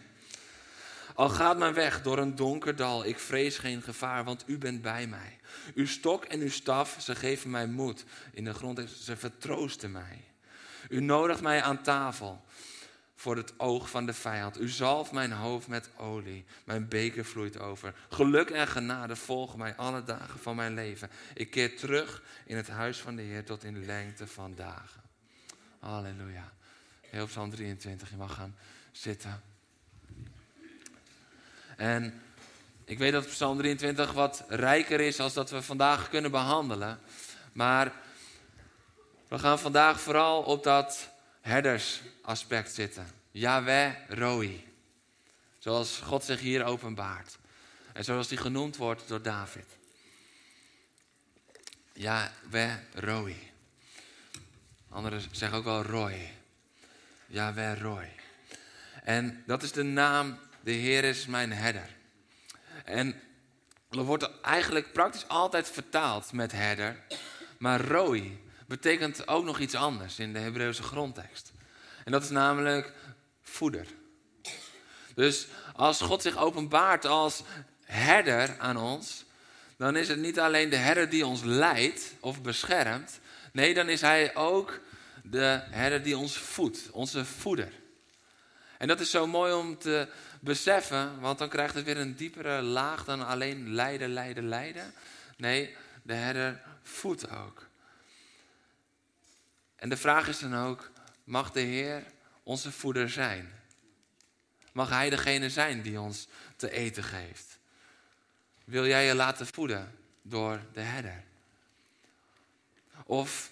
Al 1.15 1.29
gaat 1.29 1.57
mijn 1.57 1.73
weg 1.73 2.01
door 2.01 2.17
een 2.17 2.35
donker 2.35 2.75
dal, 2.75 3.05
ik 3.05 3.19
vrees 3.19 3.57
geen 3.57 3.81
gevaar, 3.81 4.23
want 4.23 4.43
u 4.47 4.57
bent 4.57 4.81
bij 4.81 5.07
mij. 5.07 5.39
Uw 5.75 5.85
stok 5.85 6.25
en 6.25 6.39
uw 6.39 6.49
staf, 6.49 6.97
ze 6.99 7.15
geven 7.15 7.49
mij 7.49 7.67
moed. 7.67 8.05
In 8.31 8.43
de 8.43 8.53
grond, 8.53 8.81
ze 9.01 9.17
vertroosten 9.17 9.91
mij. 9.91 10.23
U 10.89 11.01
nodigt 11.01 11.41
mij 11.41 11.61
aan 11.61 11.81
tafel 11.81 12.45
voor 13.15 13.35
het 13.35 13.59
oog 13.59 13.89
van 13.89 14.05
de 14.05 14.13
vijand. 14.13 14.61
U 14.61 14.69
zalft 14.69 15.11
mijn 15.11 15.31
hoofd 15.31 15.67
met 15.67 15.89
olie. 15.97 16.45
Mijn 16.63 16.87
beker 16.87 17.25
vloeit 17.25 17.59
over. 17.59 17.93
Geluk 18.09 18.49
en 18.49 18.67
genade 18.67 19.15
volgen 19.15 19.59
mij 19.59 19.75
alle 19.75 20.03
dagen 20.03 20.39
van 20.39 20.55
mijn 20.55 20.73
leven. 20.73 21.09
Ik 21.33 21.49
keer 21.49 21.77
terug 21.77 22.23
in 22.45 22.55
het 22.57 22.67
huis 22.67 22.97
van 22.97 23.15
de 23.15 23.21
Heer 23.21 23.45
tot 23.45 23.63
in 23.63 23.85
lengte 23.85 24.27
van 24.27 24.55
dagen. 24.55 25.06
Halleluja. 25.79 26.51
Heel 27.01 27.25
Psalm 27.25 27.49
23, 27.49 28.09
je 28.09 28.15
mag 28.15 28.33
gaan 28.33 28.55
zitten. 28.91 29.41
En 31.77 32.21
ik 32.85 32.97
weet 32.97 33.11
dat 33.11 33.27
Psalm 33.27 33.57
23 33.57 34.11
wat 34.11 34.43
rijker 34.47 34.99
is 34.99 35.19
als 35.19 35.33
dat 35.33 35.49
we 35.49 35.61
vandaag 35.61 36.09
kunnen 36.09 36.31
behandelen. 36.31 36.99
Maar 37.53 37.93
we 39.27 39.39
gaan 39.39 39.59
vandaag 39.59 39.99
vooral 39.99 40.43
op 40.43 40.63
dat 40.63 41.09
herdersaspect 41.41 42.73
zitten. 42.73 43.07
Yahweh 43.31 43.93
Roi. 44.07 44.73
Zoals 45.57 45.97
God 45.97 46.23
zich 46.23 46.39
hier 46.39 46.63
openbaart. 46.63 47.37
En 47.93 48.03
zoals 48.03 48.27
die 48.27 48.37
genoemd 48.37 48.75
wordt 48.75 49.07
door 49.07 49.21
David. 49.21 49.65
Yahweh 51.93 52.73
Roi. 52.93 53.55
Anderen 54.89 55.21
zeggen 55.31 55.57
ook 55.57 55.63
wel 55.63 55.83
Roy. 55.83 56.31
Yahweh 57.27 57.81
Roy. 57.81 58.11
En 59.03 59.43
dat 59.45 59.63
is 59.63 59.71
de 59.71 59.83
naam, 59.83 60.39
de 60.61 60.71
Heer 60.71 61.03
is 61.03 61.25
mijn 61.25 61.53
herder. 61.53 61.89
En 62.85 63.21
dat 63.89 64.05
wordt 64.05 64.41
eigenlijk 64.41 64.93
praktisch 64.93 65.27
altijd 65.27 65.69
vertaald 65.69 66.31
met 66.31 66.51
herder. 66.51 66.99
Maar 67.57 67.81
Roy 67.81 68.39
betekent 68.67 69.27
ook 69.27 69.43
nog 69.43 69.59
iets 69.59 69.75
anders 69.75 70.19
in 70.19 70.33
de 70.33 70.39
Hebreeuwse 70.39 70.83
grondtekst. 70.83 71.51
En 72.03 72.11
dat 72.11 72.23
is 72.23 72.29
namelijk 72.29 72.93
voeder. 73.41 73.87
Dus 75.15 75.47
als 75.75 76.01
God 76.01 76.21
zich 76.21 76.37
openbaart 76.37 77.05
als 77.05 77.43
herder 77.83 78.55
aan 78.59 78.77
ons, 78.77 79.25
dan 79.77 79.95
is 79.95 80.07
het 80.07 80.19
niet 80.19 80.39
alleen 80.39 80.69
de 80.69 80.75
herder 80.75 81.09
die 81.09 81.25
ons 81.25 81.43
leidt 81.43 82.13
of 82.19 82.41
beschermt, 82.41 83.19
Nee, 83.57 83.73
dan 83.73 83.89
is 83.89 84.01
hij 84.01 84.35
ook 84.35 84.79
de 85.23 85.61
herder 85.69 86.03
die 86.03 86.17
ons 86.17 86.37
voedt, 86.37 86.91
onze 86.91 87.25
voeder. 87.25 87.71
En 88.77 88.87
dat 88.87 88.99
is 88.99 89.09
zo 89.09 89.27
mooi 89.27 89.53
om 89.53 89.77
te 89.77 90.07
beseffen, 90.39 91.19
want 91.19 91.39
dan 91.39 91.49
krijgt 91.49 91.75
het 91.75 91.85
weer 91.85 91.97
een 91.97 92.15
diepere 92.15 92.61
laag 92.61 93.05
dan 93.05 93.27
alleen 93.27 93.73
lijden, 93.73 94.09
lijden, 94.09 94.47
lijden. 94.47 94.93
Nee, 95.37 95.75
de 96.03 96.13
herder 96.13 96.61
voedt 96.83 97.29
ook. 97.29 97.67
En 99.75 99.89
de 99.89 99.97
vraag 99.97 100.27
is 100.27 100.39
dan 100.39 100.55
ook, 100.55 100.91
mag 101.23 101.51
de 101.51 101.59
Heer 101.59 102.03
onze 102.43 102.71
voeder 102.71 103.09
zijn? 103.09 103.53
Mag 104.71 104.89
Hij 104.89 105.09
degene 105.09 105.49
zijn 105.49 105.81
die 105.81 106.01
ons 106.01 106.27
te 106.55 106.71
eten 106.71 107.03
geeft? 107.03 107.57
Wil 108.63 108.87
jij 108.87 109.05
je 109.05 109.15
laten 109.15 109.47
voeden 109.47 109.91
door 110.21 110.61
de 110.73 110.81
herder? 110.81 111.26
Of 113.07 113.51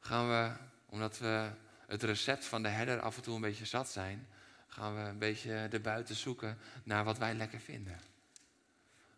gaan 0.00 0.28
we, 0.28 0.50
omdat 0.86 1.18
we 1.18 1.50
het 1.86 2.02
recept 2.02 2.44
van 2.44 2.62
de 2.62 2.68
herder 2.68 3.00
af 3.00 3.16
en 3.16 3.22
toe 3.22 3.34
een 3.34 3.40
beetje 3.40 3.64
zat 3.64 3.90
zijn, 3.90 4.28
gaan 4.66 4.94
we 4.94 5.00
een 5.00 5.18
beetje 5.18 5.52
erbuiten 5.54 6.14
zoeken 6.14 6.58
naar 6.84 7.04
wat 7.04 7.18
wij 7.18 7.34
lekker 7.34 7.60
vinden? 7.60 8.00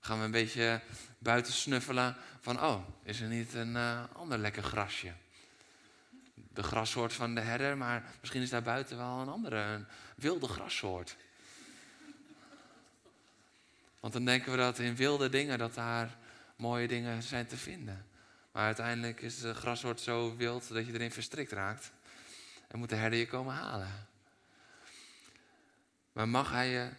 Gaan 0.00 0.18
we 0.18 0.24
een 0.24 0.30
beetje 0.30 0.80
buiten 1.18 1.52
snuffelen 1.52 2.16
van, 2.40 2.62
oh, 2.62 2.88
is 3.02 3.20
er 3.20 3.28
niet 3.28 3.54
een 3.54 3.74
uh, 3.74 4.04
ander 4.12 4.38
lekker 4.38 4.62
grasje? 4.62 5.12
De 6.34 6.62
grassoort 6.62 7.12
van 7.12 7.34
de 7.34 7.40
herder, 7.40 7.76
maar 7.76 8.04
misschien 8.20 8.42
is 8.42 8.50
daar 8.50 8.62
buiten 8.62 8.96
wel 8.96 9.20
een 9.20 9.28
andere, 9.28 9.56
een 9.56 9.86
wilde 10.16 10.48
grassoort. 10.48 11.16
Want 14.00 14.12
dan 14.12 14.24
denken 14.24 14.50
we 14.50 14.58
dat 14.58 14.78
in 14.78 14.96
wilde 14.96 15.28
dingen, 15.28 15.58
dat 15.58 15.74
daar 15.74 16.16
mooie 16.56 16.88
dingen 16.88 17.22
zijn 17.22 17.46
te 17.46 17.56
vinden. 17.56 18.06
Maar 18.54 18.64
uiteindelijk 18.64 19.20
is 19.20 19.40
de 19.40 19.54
grassoort 19.54 20.00
zo 20.00 20.36
wild 20.36 20.68
dat 20.68 20.86
je 20.86 20.92
erin 20.92 21.12
verstrikt 21.12 21.52
raakt. 21.52 21.92
En 22.68 22.78
moet 22.78 22.88
de 22.88 22.94
herder 22.94 23.18
je 23.18 23.26
komen 23.26 23.54
halen. 23.54 24.08
Maar 26.12 26.28
mag 26.28 26.50
hij 26.50 26.68
je 26.68 26.90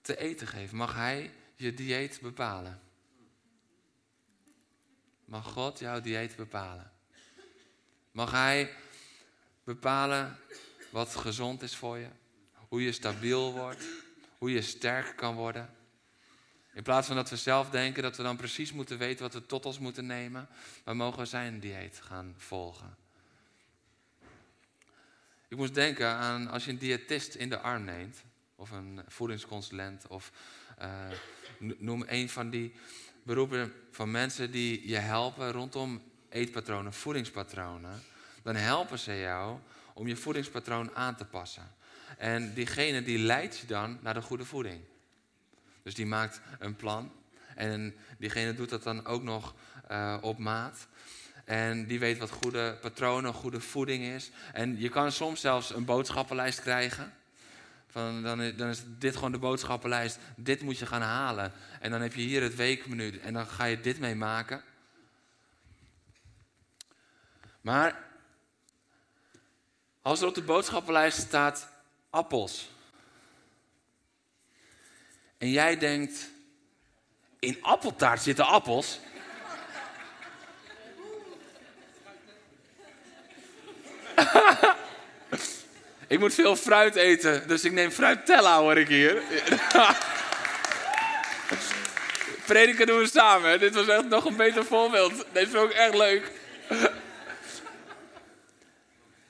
te 0.00 0.16
eten 0.16 0.46
geven? 0.46 0.76
Mag 0.76 0.94
hij 0.94 1.32
je 1.54 1.74
dieet 1.74 2.18
bepalen? 2.20 2.80
Mag 5.24 5.52
God 5.52 5.78
jouw 5.78 6.00
dieet 6.00 6.36
bepalen? 6.36 6.92
Mag 8.10 8.30
hij 8.30 8.74
bepalen 9.64 10.38
wat 10.90 11.16
gezond 11.16 11.62
is 11.62 11.76
voor 11.76 11.98
je? 11.98 12.08
Hoe 12.68 12.82
je 12.82 12.92
stabiel 12.92 13.52
wordt? 13.52 13.84
Hoe 14.38 14.52
je 14.52 14.62
sterk 14.62 15.16
kan 15.16 15.34
worden? 15.34 15.76
In 16.78 16.84
plaats 16.84 17.06
van 17.06 17.16
dat 17.16 17.30
we 17.30 17.36
zelf 17.36 17.70
denken 17.70 18.02
dat 18.02 18.16
we 18.16 18.22
dan 18.22 18.36
precies 18.36 18.72
moeten 18.72 18.98
weten 18.98 19.22
wat 19.22 19.34
we 19.34 19.46
tot 19.46 19.66
ons 19.66 19.78
moeten 19.78 20.06
nemen, 20.06 20.48
maar 20.84 20.96
mogen 20.96 21.18
we 21.18 21.24
zijn 21.24 21.60
dieet 21.60 22.00
gaan 22.02 22.34
volgen. 22.36 22.96
Ik 25.48 25.56
moest 25.56 25.74
denken 25.74 26.08
aan 26.08 26.48
als 26.48 26.64
je 26.64 26.70
een 26.70 26.78
diëtist 26.78 27.34
in 27.34 27.48
de 27.48 27.58
arm 27.58 27.84
neemt, 27.84 28.22
of 28.56 28.70
een 28.70 29.00
voedingsconsulent, 29.06 30.06
of 30.06 30.32
uh, 30.80 30.88
noem 31.78 32.04
een 32.06 32.28
van 32.28 32.50
die 32.50 32.74
beroepen 33.22 33.72
van 33.90 34.10
mensen 34.10 34.50
die 34.50 34.88
je 34.88 34.96
helpen 34.96 35.52
rondom 35.52 36.02
eetpatronen, 36.28 36.92
voedingspatronen, 36.92 38.02
dan 38.42 38.54
helpen 38.54 38.98
ze 38.98 39.18
jou 39.18 39.58
om 39.94 40.06
je 40.06 40.16
voedingspatroon 40.16 40.94
aan 40.94 41.16
te 41.16 41.24
passen. 41.24 41.74
En 42.18 42.54
diegene 42.54 43.02
die 43.02 43.18
leidt 43.18 43.58
je 43.58 43.66
dan 43.66 43.98
naar 44.02 44.14
de 44.14 44.22
goede 44.22 44.44
voeding. 44.44 44.80
Dus 45.88 45.96
die 45.96 46.06
maakt 46.06 46.40
een 46.58 46.76
plan. 46.76 47.12
En 47.54 47.94
diegene 48.18 48.54
doet 48.54 48.68
dat 48.68 48.82
dan 48.82 49.06
ook 49.06 49.22
nog 49.22 49.54
uh, 49.90 50.16
op 50.20 50.38
maat. 50.38 50.86
En 51.44 51.86
die 51.86 51.98
weet 51.98 52.18
wat 52.18 52.30
goede 52.30 52.78
patronen, 52.80 53.34
goede 53.34 53.60
voeding 53.60 54.04
is. 54.04 54.30
En 54.52 54.80
je 54.80 54.88
kan 54.88 55.12
soms 55.12 55.40
zelfs 55.40 55.74
een 55.74 55.84
boodschappenlijst 55.84 56.60
krijgen. 56.60 57.14
Van, 57.86 58.22
dan, 58.22 58.52
dan 58.56 58.68
is 58.68 58.82
dit 58.86 59.14
gewoon 59.14 59.32
de 59.32 59.38
boodschappenlijst. 59.38 60.18
Dit 60.36 60.62
moet 60.62 60.78
je 60.78 60.86
gaan 60.86 61.02
halen. 61.02 61.52
En 61.80 61.90
dan 61.90 62.00
heb 62.00 62.14
je 62.14 62.22
hier 62.22 62.42
het 62.42 62.54
weekmenu. 62.54 63.18
En 63.18 63.32
dan 63.32 63.46
ga 63.46 63.64
je 63.64 63.80
dit 63.80 63.98
mee 63.98 64.14
maken. 64.14 64.62
Maar 67.60 68.04
als 70.02 70.20
er 70.20 70.26
op 70.26 70.34
de 70.34 70.42
boodschappenlijst 70.42 71.18
staat 71.18 71.68
appels. 72.10 72.70
En 75.38 75.50
jij 75.50 75.78
denkt, 75.78 76.30
in 77.38 77.58
appeltaart 77.60 78.22
zitten 78.22 78.46
appels. 78.46 78.98
ik 86.06 86.18
moet 86.18 86.34
veel 86.34 86.56
fruit 86.56 86.94
eten, 86.94 87.48
dus 87.48 87.64
ik 87.64 87.72
neem 87.72 87.90
fruitella 87.90 88.58
hoor 88.58 88.76
ik 88.76 88.88
hier. 88.88 89.22
Prediken 92.46 92.86
doen 92.86 92.98
we 92.98 93.06
samen. 93.06 93.60
Dit 93.60 93.74
was 93.74 93.88
echt 93.88 94.08
nog 94.08 94.24
een 94.24 94.36
beter 94.36 94.64
voorbeeld. 94.64 95.24
Deze 95.32 95.50
vond 95.50 95.70
ik 95.70 95.76
echt 95.76 95.94
leuk. 95.94 96.32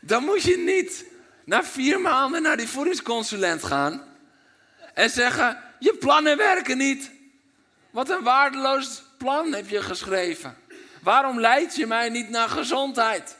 Dan 0.00 0.24
moet 0.24 0.42
je 0.42 0.58
niet 0.58 1.04
na 1.44 1.64
vier 1.64 2.00
maanden 2.00 2.42
naar 2.42 2.56
die 2.56 2.68
voedingsconsulent 2.68 3.64
gaan 3.64 4.16
en 4.94 5.10
zeggen: 5.10 5.67
je 5.78 5.96
plannen 5.96 6.36
werken 6.36 6.78
niet. 6.78 7.10
Wat 7.90 8.10
een 8.10 8.22
waardeloos 8.22 9.02
plan 9.18 9.52
heb 9.52 9.68
je 9.68 9.82
geschreven. 9.82 10.56
Waarom 11.02 11.40
leid 11.40 11.76
je 11.76 11.86
mij 11.86 12.08
niet 12.08 12.28
naar 12.28 12.48
gezondheid? 12.48 13.36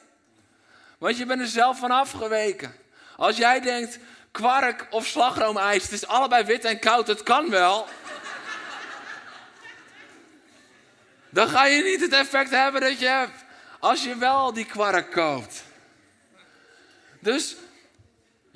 Want 0.98 1.16
je 1.16 1.26
bent 1.26 1.40
er 1.40 1.46
zelf 1.46 1.78
van 1.78 1.90
afgeweken. 1.90 2.74
Als 3.16 3.36
jij 3.36 3.60
denkt, 3.60 3.98
kwark 4.30 4.86
of 4.90 5.06
slagroomijs, 5.06 5.82
het 5.82 5.92
is 5.92 6.06
allebei 6.06 6.44
wit 6.44 6.64
en 6.64 6.78
koud, 6.78 7.06
het 7.06 7.22
kan 7.22 7.50
wel. 7.50 7.86
dan 11.30 11.48
ga 11.48 11.64
je 11.64 11.82
niet 11.82 12.00
het 12.00 12.12
effect 12.12 12.50
hebben 12.50 12.80
dat 12.80 12.98
je 12.98 13.06
hebt 13.06 13.44
als 13.78 14.04
je 14.04 14.16
wel 14.16 14.52
die 14.52 14.64
kwark 14.64 15.10
koopt. 15.10 15.62
Dus 17.20 17.56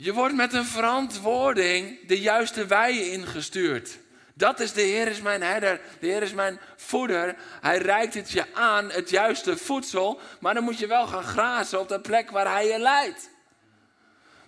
je 0.03 0.13
wordt 0.13 0.35
met 0.35 0.53
een 0.53 0.65
verantwoording 0.65 2.07
de 2.07 2.21
juiste 2.21 2.67
weien 2.67 3.11
ingestuurd. 3.11 3.99
Dat 4.35 4.61
is 4.61 4.73
de 4.73 4.81
Heer 4.81 5.07
is 5.07 5.21
mijn 5.21 5.43
herder, 5.43 5.81
de 6.01 6.07
Heer 6.07 6.23
is 6.23 6.33
mijn 6.33 6.61
voeder. 6.77 7.37
Hij 7.61 7.79
reikt 7.79 8.15
het 8.15 8.31
je 8.31 8.55
aan, 8.55 8.91
het 8.91 9.11
juiste 9.11 9.57
voedsel, 9.57 10.21
maar 10.41 10.55
dan 10.55 10.65
moet 10.65 10.79
je 10.79 10.87
wel 10.87 11.07
gaan 11.07 11.23
grazen 11.23 11.81
op 11.81 11.89
de 11.89 12.01
plek 12.01 12.31
waar 12.31 12.51
Hij 12.51 12.67
je 12.67 12.79
leidt. 12.79 13.31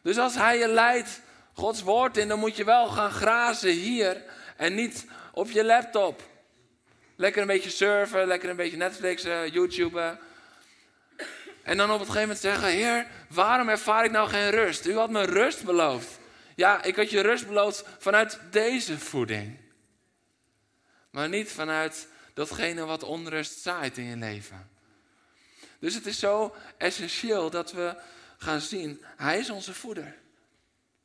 Dus 0.02 0.18
als 0.18 0.34
Hij 0.34 0.58
je 0.58 0.68
leidt 0.68 1.20
Gods 1.52 1.82
woord 1.82 2.16
in, 2.16 2.28
dan 2.28 2.38
moet 2.38 2.56
je 2.56 2.64
wel 2.64 2.86
gaan 2.86 3.12
grazen 3.12 3.70
hier 3.70 4.22
en 4.56 4.74
niet 4.74 5.06
op 5.32 5.50
je 5.50 5.64
laptop. 5.64 6.22
Lekker 7.16 7.40
een 7.40 7.48
beetje 7.48 7.70
surfen, 7.70 8.26
lekker 8.26 8.50
een 8.50 8.56
beetje 8.56 8.76
Netflixen, 8.76 9.50
YouTuben. 9.50 10.18
En 11.64 11.76
dan 11.76 11.90
op 11.90 11.98
het 11.98 12.08
gegeven 12.08 12.20
moment 12.20 12.38
zeggen: 12.38 12.68
Heer, 12.68 13.06
waarom 13.28 13.68
ervaar 13.68 14.04
ik 14.04 14.10
nou 14.10 14.28
geen 14.28 14.50
rust? 14.50 14.86
U 14.86 14.96
had 14.96 15.10
me 15.10 15.22
rust 15.22 15.64
beloofd. 15.64 16.18
Ja, 16.54 16.82
ik 16.82 16.96
had 16.96 17.10
je 17.10 17.20
rust 17.20 17.46
beloofd 17.46 17.84
vanuit 17.98 18.38
deze 18.50 18.98
voeding. 18.98 19.58
Maar 21.10 21.28
niet 21.28 21.52
vanuit 21.52 22.08
datgene 22.34 22.84
wat 22.84 23.02
onrust 23.02 23.60
zaait 23.60 23.98
in 23.98 24.04
je 24.04 24.16
leven. 24.16 24.70
Dus 25.78 25.94
het 25.94 26.06
is 26.06 26.18
zo 26.18 26.54
essentieel 26.78 27.50
dat 27.50 27.72
we 27.72 27.96
gaan 28.38 28.60
zien: 28.60 29.04
Hij 29.16 29.38
is 29.38 29.50
onze 29.50 29.74
voeder. 29.74 30.16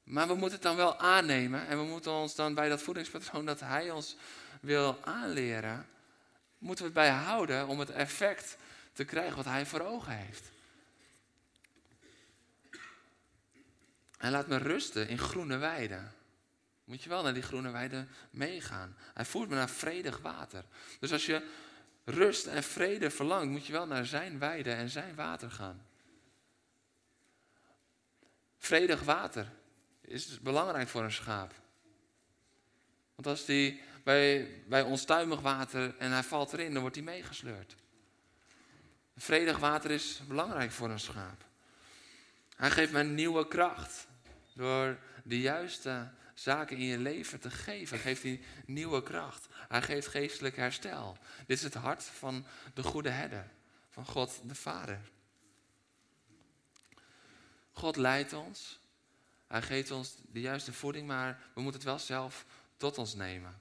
Maar 0.04 0.28
we 0.28 0.34
moeten 0.34 0.54
het 0.54 0.62
dan 0.62 0.76
wel 0.76 0.98
aannemen 0.98 1.68
en 1.68 1.78
we 1.78 1.84
moeten 1.84 2.12
ons 2.12 2.36
dan 2.36 2.54
bij 2.54 2.70
dat 2.70 2.82
voedingspatroon 2.82 3.46
dat 3.46 3.60
Hij 3.60 3.92
ons 3.92 4.16
wil 4.62 4.98
aanleren, 5.04 5.88
moeten 6.58 6.86
we 6.86 6.92
het 6.92 7.00
bij 7.00 7.10
houden 7.10 7.68
om 7.68 7.80
het 7.80 7.90
effect 7.90 8.58
te 9.00 9.06
krijgen 9.06 9.36
wat 9.36 9.46
hij 9.46 9.66
voor 9.66 9.82
ogen 9.82 10.18
heeft. 10.18 10.52
Hij 14.18 14.32
laat 14.32 14.48
me 14.48 14.58
rusten 14.58 15.08
in 15.08 15.18
groene 15.18 15.58
weiden. 15.58 16.14
Moet 16.84 17.04
je 17.04 17.10
wel 17.10 17.24
naar 17.24 17.34
die 17.34 17.44
groene 17.44 17.72
weiden 17.72 18.10
meegaan. 18.30 18.96
Hij 19.14 19.26
voert 19.26 19.50
me 19.50 19.56
naar 19.56 19.70
vredig 19.70 20.18
water. 20.18 20.66
Dus 21.00 21.12
als 21.12 21.26
je 21.26 21.48
rust 22.04 22.46
en 22.46 22.64
vrede 22.64 23.10
verlangt, 23.10 23.52
moet 23.52 23.66
je 23.66 23.72
wel 23.72 23.88
naar 23.88 24.06
zijn 24.06 24.40
weiden 24.40 24.76
en 24.76 24.90
zijn 24.90 25.16
water 25.16 25.52
gaan. 25.52 25.86
Vredig 28.58 29.02
water 29.04 29.52
is 30.02 30.40
belangrijk 30.40 30.88
voor 30.88 31.04
een 31.04 31.12
schaap. 31.12 31.54
Want 33.16 33.28
als 33.28 33.46
die 33.46 33.82
bij, 34.04 34.50
bij 34.68 34.82
onstuimig 34.82 35.40
water 35.40 35.98
en 35.98 36.12
hij 36.12 36.24
valt 36.24 36.54
erin, 36.54 36.72
dan 36.72 36.82
wordt 36.82 36.96
hij 36.96 37.06
meegesleurd. 37.06 37.76
Vredig 39.20 39.58
water 39.58 39.92
is 39.92 40.22
belangrijk 40.28 40.72
voor 40.72 40.90
een 40.90 41.00
schaap. 41.00 41.46
Hij 42.56 42.72
geeft 42.72 42.92
mij 42.92 43.04
nieuwe 43.04 43.48
kracht. 43.48 44.08
Door 44.54 44.98
de 45.24 45.40
juiste 45.40 46.12
zaken 46.34 46.78
in 46.78 46.86
je 46.86 46.98
leven 46.98 47.40
te 47.40 47.50
geven, 47.50 48.00
geeft 48.00 48.24
hij 48.24 48.42
nieuwe 48.66 49.04
kracht. 49.04 49.48
Hij 49.68 49.82
geeft 49.82 50.08
geestelijk 50.08 50.56
herstel. 50.56 51.18
Dit 51.48 51.58
is 51.58 51.64
het 51.64 51.74
hart 51.74 52.04
van 52.04 52.46
de 52.74 52.84
goede 52.84 53.10
herder, 53.10 53.52
van 53.90 54.06
God 54.06 54.42
de 54.44 54.56
Vader. 54.56 55.00
God 57.72 57.96
leidt 57.96 58.34
ons. 58.34 58.80
Hij 59.48 59.62
geeft 59.62 59.92
ons 59.92 60.16
de 60.32 60.42
juiste 60.42 60.74
voeding, 60.74 61.08
maar 61.08 61.42
we 61.54 61.62
moeten 61.62 61.82
het 61.82 61.90
wel 61.90 62.00
zelf 62.00 62.46
tot 62.78 62.98
ons 62.98 63.16
nemen. 63.16 63.60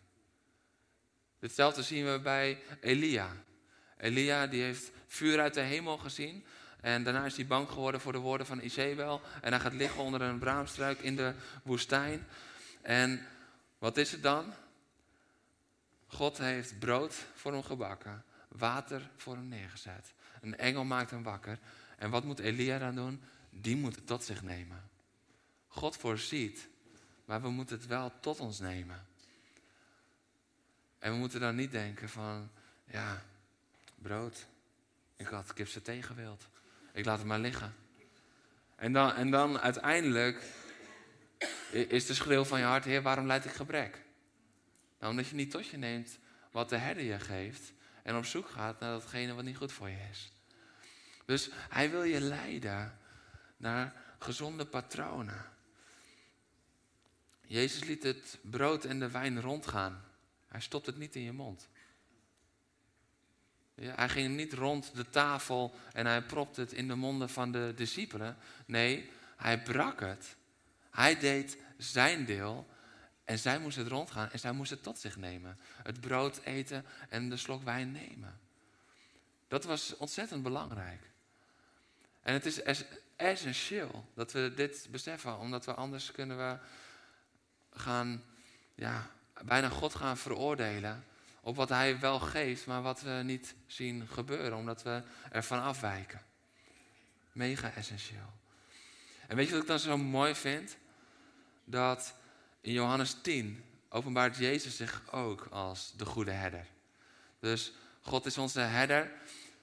Hetzelfde 1.39 1.83
zien 1.83 2.13
we 2.13 2.21
bij 2.21 2.63
Elia. 2.81 3.47
Elia 3.99 4.47
die 4.47 4.63
heeft 4.63 4.91
vuur 5.07 5.41
uit 5.41 5.55
de 5.55 5.61
hemel 5.61 5.99
gezien. 5.99 6.45
En 6.81 7.05
daarna 7.05 7.25
is 7.25 7.37
hij 7.37 7.47
bang 7.47 7.69
geworden 7.69 8.01
voor 8.01 8.13
de 8.13 8.19
woorden 8.19 8.47
van 8.47 8.61
Isabel. 8.61 9.21
En 9.41 9.53
hij 9.53 9.61
gaat 9.61 9.73
liggen 9.73 10.03
onder 10.03 10.23
een 10.23 10.39
braamstruik 10.39 10.99
in 10.99 11.17
de 11.17 11.35
woestijn. 11.63 12.27
En 12.83 13.27
wat 13.79 13.97
is 13.97 14.13
het 14.13 14.23
dan? 14.23 14.55
God 16.07 16.39
heeft 16.39 16.79
brood 16.79 17.15
voor 17.35 17.53
hem 17.53 17.63
gebakken, 17.63 18.25
water 18.49 19.11
voor 19.17 19.35
hem 19.35 19.49
neergezet. 19.49 20.13
Een 20.41 20.57
engel 20.57 20.85
maakt 20.85 21.11
hem 21.11 21.23
wakker. 21.23 21.59
En 21.97 22.11
wat 22.11 22.25
moet 22.25 22.39
Elia 22.39 22.79
dan 22.79 22.95
doen? 22.95 23.23
Die 23.51 23.77
moet 23.77 23.95
het 23.95 24.07
tot 24.07 24.25
zich 24.25 24.43
nemen. 24.43 24.91
God 25.69 25.97
voorziet, 25.97 26.69
maar 27.25 27.43
we 27.43 27.51
moeten 27.51 27.77
het 27.77 27.87
wel 27.87 28.13
tot 28.21 28.41
ons 28.41 28.59
nemen. 28.59 29.07
En 30.99 31.13
we 31.13 31.19
moeten 31.19 31.41
dan 31.41 31.55
niet 31.55 31.71
denken 31.71 32.09
van, 32.09 32.51
ja, 32.85 33.23
brood. 34.03 34.47
Ik 35.17 35.27
had 35.27 35.53
kipsaté 35.53 36.03
gewild. 36.03 36.49
Ik 36.93 37.05
laat 37.05 37.19
het 37.19 37.27
maar 37.27 37.39
liggen. 37.39 37.75
En 38.77 38.93
dan, 38.93 39.13
en 39.13 39.31
dan 39.31 39.59
uiteindelijk 39.59 40.43
is 41.71 42.07
de 42.07 42.15
schreeuw 42.15 42.45
van 42.45 42.59
je 42.59 42.65
hart, 42.65 42.85
Heer, 42.85 43.03
waarom 43.03 43.27
leid 43.27 43.45
ik 43.45 43.51
gebrek? 43.51 44.03
Nou, 44.99 45.11
omdat 45.11 45.29
je 45.29 45.35
niet 45.35 45.51
tot 45.51 45.67
je 45.67 45.77
neemt 45.77 46.19
wat 46.51 46.69
de 46.69 46.77
herder 46.77 47.05
je 47.05 47.21
geeft 47.21 47.73
en 48.03 48.17
op 48.17 48.25
zoek 48.25 48.49
gaat 48.49 48.81
naar 48.81 48.93
datgene 48.93 49.35
wat 49.35 49.45
niet 49.45 49.57
goed 49.57 49.73
voor 49.73 49.89
je 49.89 50.07
is. 50.11 50.33
Dus 51.25 51.51
hij 51.53 51.91
wil 51.91 52.03
je 52.03 52.21
leiden 52.21 52.99
naar 53.57 53.95
gezonde 54.19 54.67
patronen. 54.67 55.45
Jezus 57.47 57.85
liet 57.85 58.03
het 58.03 58.39
brood 58.43 58.85
en 58.85 58.99
de 58.99 59.11
wijn 59.11 59.41
rondgaan. 59.41 60.05
Hij 60.49 60.61
stopt 60.61 60.87
het 60.87 60.97
niet 60.97 61.17
in 61.17 61.23
je 61.23 61.33
mond. 61.33 61.69
Hij 63.81 64.09
ging 64.09 64.37
niet 64.37 64.53
rond 64.53 64.95
de 64.95 65.11
tafel 65.11 65.75
en 65.93 66.07
hij 66.07 66.23
propte 66.23 66.61
het 66.61 66.73
in 66.73 66.89
de 66.89 66.95
monden 66.95 67.29
van 67.29 67.53
de 67.53 67.73
discipelen. 67.77 68.37
Nee, 68.67 69.11
hij 69.37 69.63
brak 69.63 70.01
het. 70.01 70.37
Hij 70.91 71.19
deed 71.19 71.59
zijn 71.77 72.25
deel 72.25 72.69
en 73.25 73.39
zij 73.39 73.59
moest 73.59 73.77
het 73.77 73.89
rondgaan 73.89 74.31
en 74.31 74.39
zij 74.39 74.53
moest 74.53 74.71
het 74.71 74.83
tot 74.83 74.99
zich 74.99 75.17
nemen. 75.17 75.59
Het 75.83 76.01
brood 76.01 76.41
eten 76.45 76.85
en 77.09 77.29
de 77.29 77.37
slok 77.37 77.63
wijn 77.63 77.93
nemen. 77.93 78.41
Dat 79.49 79.65
was 79.65 79.97
ontzettend 79.97 80.43
belangrijk. 80.43 81.11
En 82.23 82.33
het 82.33 82.47
is 82.47 82.63
essentieel 83.17 84.11
dat 84.15 84.33
we 84.33 84.53
dit 84.57 84.89
beseffen, 84.91 85.39
omdat 85.39 85.65
we 85.65 85.75
anders 85.75 86.13
kunnen 86.13 86.37
we 86.37 86.59
gaan, 87.79 88.23
ja, 88.75 89.11
bijna 89.45 89.69
God 89.69 89.95
gaan 89.95 90.17
veroordelen 90.17 91.05
op 91.41 91.57
wat 91.57 91.69
Hij 91.69 91.99
wel 91.99 92.21
geeft, 92.21 92.67
maar 92.67 92.83
wat 92.83 93.01
we 93.01 93.21
niet 93.25 93.55
zien 93.67 94.09
gebeuren, 94.13 94.59
omdat 94.59 94.83
we 94.83 95.03
ervan 95.31 95.63
afwijken. 95.63 96.21
Mega 97.33 97.73
essentieel. 97.73 98.33
En 99.27 99.37
weet 99.37 99.47
je 99.47 99.53
wat 99.53 99.63
ik 99.63 99.69
dan 99.69 99.79
zo 99.79 99.99
mooi 99.99 100.35
vind? 100.35 100.77
Dat 101.65 102.15
in 102.61 102.73
Johannes 102.73 103.17
10 103.23 103.65
openbaart 103.89 104.37
Jezus 104.37 104.77
zich 104.77 105.03
ook 105.13 105.47
als 105.51 105.93
de 105.97 106.05
goede 106.05 106.31
herder. 106.31 106.67
Dus 107.41 107.73
God 108.01 108.27
is 108.27 108.39
onze 108.39 108.61
herder, 108.61 109.11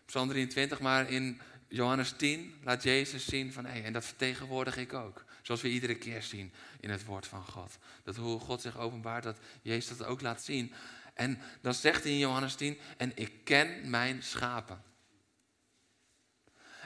Psalm 0.05 0.29
23, 0.29 0.79
maar 0.79 1.09
in 1.09 1.41
Johannes 1.67 2.11
10 2.11 2.55
laat 2.63 2.83
Jezus 2.83 3.25
zien 3.25 3.53
van, 3.53 3.65
hé, 3.65 3.71
hey, 3.71 3.83
en 3.83 3.93
dat 3.93 4.05
vertegenwoordig 4.05 4.77
ik 4.77 4.93
ook. 4.93 5.23
Zoals 5.41 5.61
we 5.61 5.69
iedere 5.69 5.95
keer 5.95 6.21
zien 6.21 6.53
in 6.79 6.89
het 6.89 7.05
woord 7.05 7.27
van 7.27 7.45
God. 7.45 7.77
Dat 8.03 8.15
hoe 8.15 8.39
God 8.39 8.61
zich 8.61 8.77
openbaart, 8.77 9.23
dat 9.23 9.37
Jezus 9.61 9.97
dat 9.97 10.07
ook 10.07 10.21
laat 10.21 10.43
zien. 10.43 10.73
En 11.15 11.41
dan 11.61 11.73
zegt 11.73 12.03
hij 12.03 12.11
in 12.11 12.17
Johannes 12.17 12.55
10, 12.55 12.79
en 12.97 13.11
ik 13.15 13.31
ken 13.43 13.89
mijn 13.89 14.23
schapen. 14.23 14.83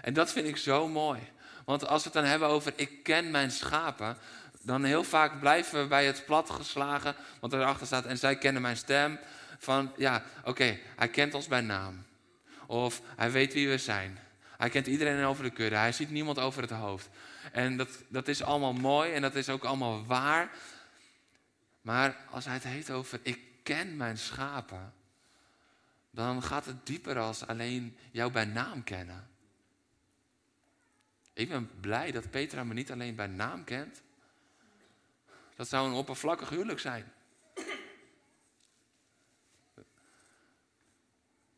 En 0.02 0.14
dat 0.14 0.32
vind 0.32 0.48
ik 0.48 0.58
zo 0.58 0.88
mooi. 0.88 1.20
Want 1.66 1.88
als 1.88 2.04
we 2.04 2.10
het 2.10 2.18
dan 2.22 2.30
hebben 2.30 2.48
over 2.48 2.74
ik 2.76 3.04
ken 3.04 3.32
mijn 3.32 3.52
schapen, 3.52 4.18
dan 4.62 4.84
heel 4.84 5.04
vaak 5.04 5.40
blijven 5.40 5.82
we 5.82 5.88
bij 5.88 6.06
het 6.06 6.26
platgeslagen, 6.26 7.16
want 7.40 7.54
erachter 7.54 7.88
staat 7.88 8.06
en 8.06 8.18
zij 8.18 8.38
kennen 8.38 8.62
mijn 8.62 8.78
stem. 8.78 9.20
Van 9.58 9.92
ja, 9.98 10.24
oké, 10.44 10.80
hij 10.96 11.10
kent 11.10 11.34
ons 11.34 11.48
bij 11.48 11.62
naam. 11.62 12.06
Of 12.66 13.02
hij 13.16 13.32
weet 13.32 13.54
wie 13.54 13.70
we 13.70 13.78
zijn. 13.78 14.20
Hij 14.58 14.70
kent 14.70 14.88
iedereen 14.88 15.24
over 15.24 15.44
de 15.44 15.50
kudde. 15.50 15.76
Hij 15.76 15.92
ziet 15.92 16.12
niemand 16.12 16.40
over 16.40 16.62
het 16.62 16.72
hoofd. 16.72 17.10
En 17.52 17.78
dat, 17.78 17.90
dat 18.08 18.28
is 18.28 18.44
allemaal 18.44 18.74
mooi 18.74 19.12
en 19.12 19.22
dat 19.22 19.36
is 19.36 19.50
ook 19.50 19.64
allemaal 19.64 20.06
waar. 20.06 20.50
Maar 21.82 22.16
als 22.30 22.46
hij 22.46 22.54
het 22.54 22.64
heeft 22.64 22.92
over 22.92 23.20
ik 23.24 23.49
ken 23.76 23.98
mijn 23.98 24.18
schapen, 24.18 24.94
dan 26.12 26.44
gaat 26.44 26.66
het 26.66 26.86
dieper 26.86 27.20
als 27.20 27.46
alleen 27.46 27.98
jou 28.12 28.32
bij 28.32 28.46
naam 28.46 28.84
kennen. 28.84 29.30
Ik 31.34 31.50
ben 31.50 31.80
blij 31.80 32.12
dat 32.12 32.30
Petra 32.30 32.64
me 32.64 32.74
niet 32.74 32.92
alleen 32.92 33.16
bij 33.16 33.28
naam 33.28 33.64
kent. 33.64 34.02
Dat 35.56 35.68
zou 35.68 35.88
een 35.88 35.94
oppervlakkig 35.94 36.50
huwelijk 36.50 36.80
zijn. 36.80 37.14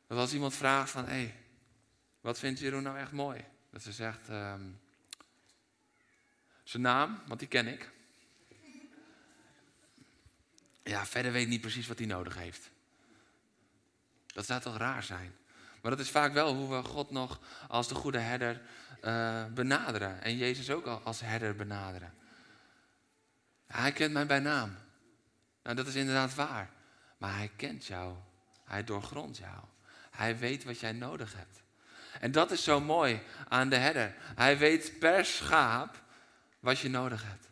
Dat 0.07 0.17
als 0.17 0.33
iemand 0.33 0.53
vraagt 0.53 0.91
van, 0.91 1.05
hé, 1.05 1.33
wat 2.21 2.39
vindt 2.39 2.59
Jeroen 2.59 2.83
nou 2.83 2.97
echt 2.97 3.11
mooi? 3.11 3.45
Dat 3.69 3.81
ze 3.81 3.91
zegt, 3.91 4.29
um, 4.29 4.81
zijn 6.63 6.83
naam, 6.83 7.21
want 7.27 7.39
die 7.39 7.49
ken 7.49 7.67
ik. 7.67 7.91
Ja, 10.91 11.05
verder 11.05 11.31
weet 11.31 11.47
niet 11.47 11.61
precies 11.61 11.87
wat 11.87 11.97
hij 11.97 12.07
nodig 12.07 12.35
heeft. 12.35 12.69
Dat 14.25 14.45
zou 14.45 14.61
toch 14.61 14.77
raar 14.77 15.03
zijn? 15.03 15.35
Maar 15.81 15.91
dat 15.91 15.99
is 15.99 16.09
vaak 16.09 16.33
wel 16.33 16.53
hoe 16.53 16.75
we 16.75 16.83
God 16.83 17.11
nog 17.11 17.39
als 17.67 17.87
de 17.87 17.95
goede 17.95 18.19
herder 18.19 18.61
uh, 19.03 19.45
benaderen. 19.45 20.21
En 20.21 20.37
Jezus 20.37 20.69
ook 20.69 20.85
als 20.85 21.19
herder 21.19 21.55
benaderen. 21.55 22.13
Hij 23.67 23.91
kent 23.91 24.13
mij 24.13 24.25
bij 24.25 24.39
naam. 24.39 24.77
Nou, 25.63 25.75
dat 25.75 25.87
is 25.87 25.95
inderdaad 25.95 26.35
waar. 26.35 26.69
Maar 27.17 27.35
hij 27.35 27.51
kent 27.55 27.85
jou. 27.85 28.15
Hij 28.63 28.83
doorgrondt 28.83 29.37
jou. 29.37 29.59
Hij 30.09 30.37
weet 30.37 30.63
wat 30.63 30.79
jij 30.79 30.91
nodig 30.91 31.33
hebt. 31.35 31.61
En 32.19 32.31
dat 32.31 32.51
is 32.51 32.63
zo 32.63 32.79
mooi 32.79 33.21
aan 33.47 33.69
de 33.69 33.75
herder. 33.75 34.15
Hij 34.19 34.57
weet 34.57 34.99
per 34.99 35.25
schaap 35.25 36.03
wat 36.59 36.79
je 36.79 36.89
nodig 36.89 37.23
hebt. 37.23 37.49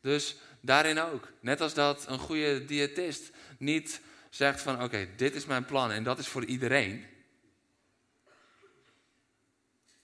Dus 0.00 0.36
daarin 0.60 0.98
ook. 0.98 1.28
Net 1.40 1.60
als 1.60 1.74
dat 1.74 2.08
een 2.08 2.18
goede 2.18 2.64
diëtist 2.64 3.30
niet 3.58 4.00
zegt 4.30 4.60
van 4.60 4.82
oké, 4.82 5.08
dit 5.16 5.34
is 5.34 5.46
mijn 5.46 5.64
plan 5.64 5.90
en 5.90 6.02
dat 6.02 6.18
is 6.18 6.28
voor 6.28 6.44
iedereen. 6.44 7.04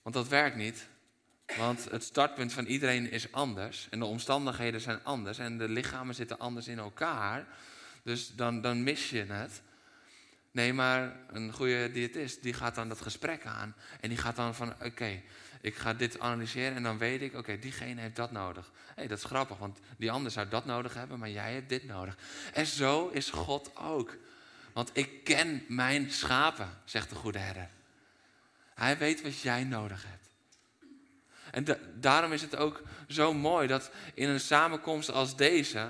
Want 0.01 0.15
dat 0.15 0.27
werkt 0.27 0.55
niet. 0.55 0.87
Want 1.57 1.91
het 1.91 2.03
startpunt 2.03 2.53
van 2.53 2.65
iedereen 2.65 3.11
is 3.11 3.31
anders. 3.31 3.87
En 3.89 3.99
de 3.99 4.05
omstandigheden 4.05 4.81
zijn 4.81 5.03
anders. 5.03 5.37
En 5.37 5.57
de 5.57 5.69
lichamen 5.69 6.15
zitten 6.15 6.39
anders 6.39 6.67
in 6.67 6.79
elkaar. 6.79 7.47
Dus 8.03 8.35
dan, 8.35 8.61
dan 8.61 8.83
mis 8.83 9.09
je 9.09 9.23
het. 9.23 9.61
Nee, 10.51 10.73
maar 10.73 11.15
een 11.27 11.53
goede 11.53 11.91
diëtist 11.91 12.43
die 12.43 12.53
gaat 12.53 12.75
dan 12.75 12.89
dat 12.89 13.01
gesprek 13.01 13.45
aan. 13.45 13.75
En 14.01 14.09
die 14.09 14.17
gaat 14.17 14.35
dan 14.35 14.55
van, 14.55 14.73
oké, 14.83 15.21
ik 15.65 15.75
ga 15.75 15.93
dit 15.93 16.19
analyseren 16.19 16.75
en 16.75 16.83
dan 16.83 16.97
weet 16.97 17.21
ik, 17.21 17.35
oké, 17.35 17.59
diegene 17.59 18.01
heeft 18.01 18.15
dat 18.15 18.31
nodig. 18.31 18.71
Hé, 18.87 18.93
hey, 18.95 19.07
dat 19.07 19.17
is 19.17 19.23
grappig, 19.23 19.57
want 19.57 19.79
die 19.97 20.11
ander 20.11 20.31
zou 20.31 20.47
dat 20.49 20.65
nodig 20.65 20.93
hebben, 20.93 21.19
maar 21.19 21.29
jij 21.29 21.53
hebt 21.53 21.69
dit 21.69 21.83
nodig. 21.83 22.17
En 22.53 22.65
zo 22.65 23.07
is 23.07 23.29
God 23.29 23.75
ook. 23.75 24.17
Want 24.73 24.89
ik 24.93 25.23
ken 25.23 25.65
mijn 25.67 26.11
schapen, 26.11 26.69
zegt 26.83 27.09
de 27.09 27.15
goede 27.15 27.37
herder. 27.37 27.69
Hij 28.73 28.97
weet 28.97 29.21
wat 29.21 29.41
jij 29.41 29.63
nodig 29.63 30.05
hebt. 30.07 30.29
En 31.51 31.79
daarom 31.99 32.31
is 32.31 32.41
het 32.41 32.55
ook 32.55 32.81
zo 33.07 33.33
mooi 33.33 33.67
dat 33.67 33.91
in 34.13 34.29
een 34.29 34.39
samenkomst 34.39 35.11
als 35.11 35.35
deze, 35.35 35.89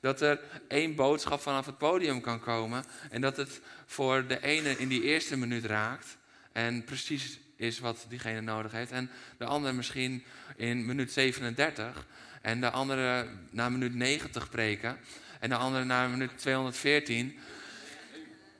dat 0.00 0.20
er 0.20 0.40
één 0.68 0.94
boodschap 0.94 1.40
vanaf 1.40 1.66
het 1.66 1.78
podium 1.78 2.20
kan 2.20 2.40
komen 2.40 2.84
en 3.10 3.20
dat 3.20 3.36
het 3.36 3.60
voor 3.86 4.26
de 4.26 4.42
ene 4.42 4.78
in 4.78 4.88
die 4.88 5.02
eerste 5.02 5.36
minuut 5.36 5.64
raakt 5.64 6.16
en 6.52 6.84
precies 6.84 7.38
is 7.60 7.78
wat 7.78 8.06
diegene 8.08 8.40
nodig 8.40 8.72
heeft. 8.72 8.90
En 8.90 9.10
de 9.38 9.44
andere 9.44 9.72
misschien 9.72 10.24
in 10.56 10.86
minuut 10.86 11.12
37 11.12 12.06
en 12.42 12.60
de 12.60 12.70
andere 12.70 13.28
na 13.50 13.68
minuut 13.68 13.94
90 13.94 14.50
preken 14.50 14.98
en 15.40 15.48
de 15.48 15.56
andere 15.56 15.84
na 15.84 16.06
minuut 16.06 16.38
214 16.38 17.38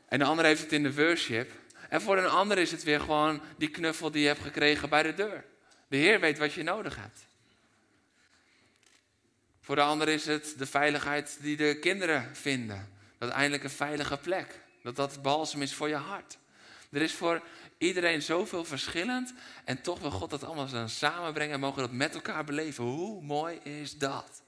en 0.09 0.19
de 0.19 0.25
andere 0.25 0.49
heeft 0.49 0.63
het 0.63 0.73
in 0.73 0.83
de 0.83 0.95
worship. 0.95 1.53
En 1.89 2.01
voor 2.01 2.19
een 2.19 2.29
ander 2.29 2.59
is 2.59 2.71
het 2.71 2.83
weer 2.83 3.01
gewoon 3.01 3.41
die 3.57 3.71
knuffel 3.71 4.11
die 4.11 4.23
je 4.23 4.27
hebt 4.27 4.43
gekregen 4.43 4.89
bij 4.89 5.03
de 5.03 5.15
deur. 5.15 5.45
De 5.89 5.97
Heer 5.97 6.21
weet 6.21 6.39
wat 6.39 6.53
je 6.53 6.63
nodig 6.63 6.97
hebt. 6.97 7.27
Voor 9.61 9.77
de 9.77 9.83
ander 9.83 10.09
is 10.09 10.27
het 10.27 10.55
de 10.59 10.67
veiligheid 10.67 11.39
die 11.41 11.57
de 11.57 11.79
kinderen 11.81 12.37
vinden. 12.37 12.89
Dat 13.19 13.31
eindelijk 13.31 13.65
een 13.65 13.71
veilige 13.71 14.17
plek. 14.17 14.61
Dat 14.83 14.97
dat 14.97 15.23
balsem 15.23 15.63
is 15.63 15.75
voor 15.75 15.89
je 15.89 15.95
hart. 15.95 16.39
Er 16.91 17.03
is 17.03 17.13
voor 17.13 17.43
Iedereen 17.81 18.23
zoveel 18.23 18.65
verschillend 18.65 19.35
en 19.65 19.83
toch 19.83 19.99
wil 20.01 20.11
God 20.11 20.31
dat 20.31 20.45
allemaal 20.45 20.89
samenbrengen 20.89 21.55
en 21.55 21.61
mogen 21.61 21.83
dat 21.83 21.93
met 21.93 22.15
elkaar 22.15 22.45
beleven. 22.45 22.85
Hoe 22.85 23.23
mooi 23.23 23.57
is 23.63 23.99
dat? 23.99 24.43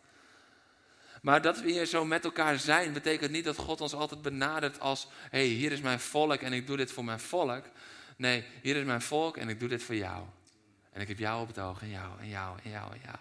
Maar 1.23 1.43
dat 1.43 1.61
we 1.61 1.71
hier 1.71 1.87
zo 1.87 2.05
met 2.05 2.25
elkaar 2.25 2.59
zijn, 2.59 2.93
betekent 2.93 3.31
niet 3.31 3.45
dat 3.45 3.57
God 3.57 3.81
ons 3.81 3.95
altijd 3.95 4.23
benadert 4.23 4.81
als: 4.81 5.09
hé, 5.31 5.39
hey, 5.39 5.47
hier 5.47 5.73
is 5.73 5.81
mijn 5.81 6.01
volk 6.01 6.41
en 6.41 6.53
ik 6.53 6.67
doe 6.67 6.77
dit 6.77 6.93
voor 6.93 7.05
mijn 7.05 7.21
volk. 7.21 7.65
Nee, 8.17 8.45
hier 8.63 8.77
is 8.77 8.85
mijn 8.85 9.03
volk 9.03 9.37
en 9.37 9.49
ik 9.49 9.61
doe 9.61 9.69
dit 9.69 9.83
voor 9.83 9.95
jou. 9.95 10.27
En 10.93 11.01
ik 11.01 11.09
heb 11.09 11.19
jou 11.19 11.43
op 11.43 11.49
het 11.49 11.59
oog 11.59 11.83
en 11.83 11.91
jou 11.91 12.21
en 12.21 12.29
jou 12.29 12.59
en 12.63 12.71
jou 12.71 12.93
en 12.93 13.01
jou. 13.05 13.19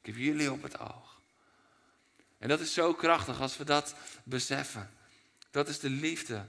Ik 0.00 0.06
heb 0.06 0.16
jullie 0.16 0.52
op 0.52 0.62
het 0.62 0.78
oog. 0.78 1.20
En 2.38 2.48
dat 2.48 2.60
is 2.60 2.74
zo 2.74 2.94
krachtig 2.94 3.40
als 3.40 3.56
we 3.56 3.64
dat 3.64 3.94
beseffen. 4.24 4.90
Dat 5.50 5.68
is 5.68 5.78
de 5.78 5.90
liefde 5.90 6.44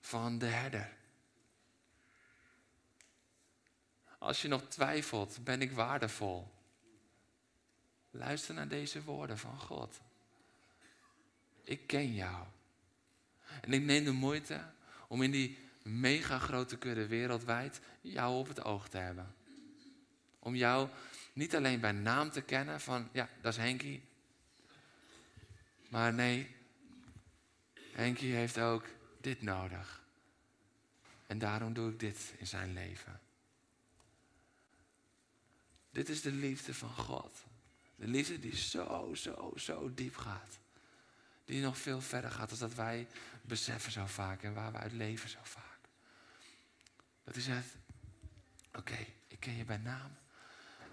van 0.00 0.38
de 0.38 0.46
herder. 0.46 1.00
Als 4.22 4.42
je 4.42 4.48
nog 4.48 4.62
twijfelt, 4.68 5.38
ben 5.44 5.62
ik 5.62 5.72
waardevol? 5.72 6.50
Luister 8.10 8.54
naar 8.54 8.68
deze 8.68 9.02
woorden 9.02 9.38
van 9.38 9.58
God. 9.58 10.00
Ik 11.64 11.86
ken 11.86 12.14
jou. 12.14 12.46
En 13.60 13.72
ik 13.72 13.82
neem 13.82 14.04
de 14.04 14.10
moeite 14.10 14.64
om 15.08 15.22
in 15.22 15.30
die 15.30 15.58
mega 15.82 16.38
grote 16.38 16.78
kudde 16.78 17.06
wereldwijd 17.06 17.80
jou 18.00 18.38
op 18.38 18.48
het 18.48 18.64
oog 18.64 18.88
te 18.88 18.98
hebben. 18.98 19.34
Om 20.38 20.54
jou 20.54 20.88
niet 21.32 21.56
alleen 21.56 21.80
bij 21.80 21.92
naam 21.92 22.30
te 22.30 22.42
kennen 22.42 22.80
van, 22.80 23.08
ja, 23.12 23.28
dat 23.40 23.52
is 23.52 23.58
Henkie. 23.58 24.02
Maar 25.88 26.14
nee, 26.14 26.54
Henkie 27.92 28.34
heeft 28.34 28.58
ook 28.58 28.86
dit 29.20 29.42
nodig. 29.42 30.02
En 31.26 31.38
daarom 31.38 31.72
doe 31.72 31.90
ik 31.90 32.00
dit 32.00 32.34
in 32.36 32.46
zijn 32.46 32.72
leven. 32.72 33.20
Dit 35.92 36.08
is 36.08 36.22
de 36.22 36.32
liefde 36.32 36.74
van 36.74 36.96
God. 36.96 37.44
De 37.96 38.06
liefde 38.06 38.38
die 38.38 38.56
zo, 38.56 39.14
zo, 39.14 39.52
zo 39.56 39.94
diep 39.94 40.16
gaat. 40.16 40.58
Die 41.44 41.62
nog 41.62 41.78
veel 41.78 42.00
verder 42.00 42.30
gaat 42.30 42.48
dan 42.48 42.58
dat 42.58 42.74
wij 42.74 43.06
beseffen 43.42 43.92
zo 43.92 44.06
vaak 44.06 44.42
en 44.42 44.54
waar 44.54 44.72
we 44.72 44.78
uit 44.78 44.92
leven 44.92 45.28
zo 45.28 45.38
vaak. 45.42 45.78
Dat 47.24 47.36
is 47.36 47.46
het. 47.46 47.66
Oké, 48.74 49.06
ik 49.28 49.40
ken 49.40 49.56
je 49.56 49.64
bij 49.64 49.76
naam. 49.76 50.16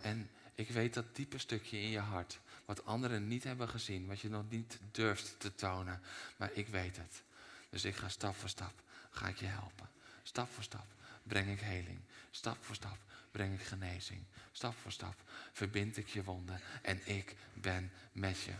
En 0.02 0.30
ik 0.56 0.70
weet 0.70 0.94
dat 0.94 1.16
diepe 1.16 1.38
stukje 1.38 1.82
in 1.82 1.90
je 1.90 2.00
hart. 2.00 2.40
Wat 2.66 2.86
anderen 2.86 3.28
niet 3.28 3.44
hebben 3.44 3.70
gezien. 3.70 4.08
Wat 4.08 4.20
je 4.20 4.30
nog 4.30 4.50
niet 4.50 4.80
durft 4.92 5.40
te 5.40 5.56
tonen. 5.56 6.02
Maar 6.38 6.52
ik 6.54 6.68
weet 6.68 6.98
het. 6.98 7.24
Dus 7.70 7.86
ik 7.86 7.96
ga 7.96 8.10
stap 8.10 8.36
voor 8.36 8.50
stap. 8.50 8.74
Ga 9.10 9.28
ik 9.28 9.38
je 9.38 9.46
helpen. 9.46 9.90
Stap 10.24 10.52
voor 10.52 10.64
stap 10.64 10.86
breng 11.24 11.50
ik 11.50 11.60
heling. 11.60 12.00
Stap 12.32 12.58
voor 12.62 12.76
stap 12.76 12.98
breng 13.32 13.54
ik 13.54 13.65
genezing. 13.65 14.24
Stap 14.52 14.76
voor 14.78 14.92
stap 14.92 15.15
verbind 15.52 15.98
ik 15.98 16.08
je 16.08 16.24
wonden. 16.24 16.62
En 16.82 17.08
ik 17.08 17.36
ben 17.54 17.92
met 18.12 18.42
je. 18.42 18.54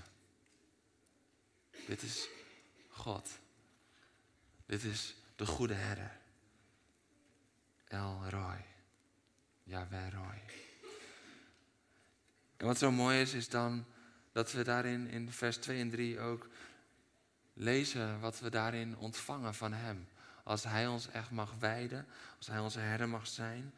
Dit 1.88 2.02
is 2.02 2.28
God. 2.90 3.40
Dit 4.66 4.84
is 4.84 5.16
de 5.36 5.46
goede 5.46 5.74
herder. 5.74 6.18
El 7.88 8.30
Roy. 8.30 8.66
Yahweh 9.64 10.10
Roy. 10.12 10.42
En 12.58 12.66
wat 12.66 12.78
zo 12.78 12.92
mooi 12.92 13.22
is, 13.22 13.34
is 13.34 13.50
dan 13.50 13.86
dat 14.32 14.52
we 14.52 14.64
daarin 14.64 15.08
in 15.08 15.32
vers 15.32 15.58
2 15.58 15.80
en 15.80 15.90
3 15.90 16.20
ook 16.20 16.48
lezen 17.54 18.20
wat 18.20 18.40
we 18.40 18.50
daarin 18.50 18.98
ontvangen 18.98 19.56
van 19.56 19.74
Hem. 19.74 20.08
Als 20.44 20.64
Hij 20.64 20.88
ons 20.88 21.10
echt 21.10 21.32
mag 21.32 21.54
wijden, 21.60 22.08
als 22.38 22.48
Hij 22.48 22.60
onze 22.60 22.80
herder 22.80 23.10
mag 23.10 23.28
zijn, 23.28 23.74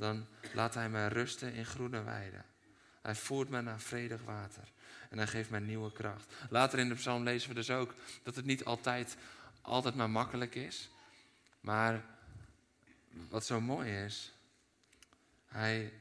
dan 0.00 0.26
laat 0.54 0.74
Hij 0.74 0.88
mij 0.88 1.08
rusten 1.08 1.52
in 1.52 1.66
groene 1.66 2.02
weiden. 2.02 2.44
Hij 3.02 3.14
voert 3.14 3.48
mij 3.48 3.60
naar 3.60 3.80
vredig 3.80 4.22
water 4.22 4.72
en 5.10 5.18
Hij 5.18 5.26
geeft 5.26 5.50
mij 5.50 5.60
nieuwe 5.60 5.92
kracht. 5.92 6.34
Later 6.50 6.78
in 6.78 6.88
de 6.88 6.94
psalm 6.94 7.22
lezen 7.22 7.48
we 7.48 7.54
dus 7.54 7.70
ook 7.70 7.94
dat 8.22 8.36
het 8.36 8.44
niet 8.44 8.64
altijd, 8.64 9.16
altijd 9.60 9.94
maar 9.94 10.10
makkelijk 10.10 10.54
is. 10.54 10.90
Maar 11.60 12.04
wat 13.28 13.46
zo 13.46 13.60
mooi 13.60 14.04
is, 14.04 14.32
Hij 15.46 15.92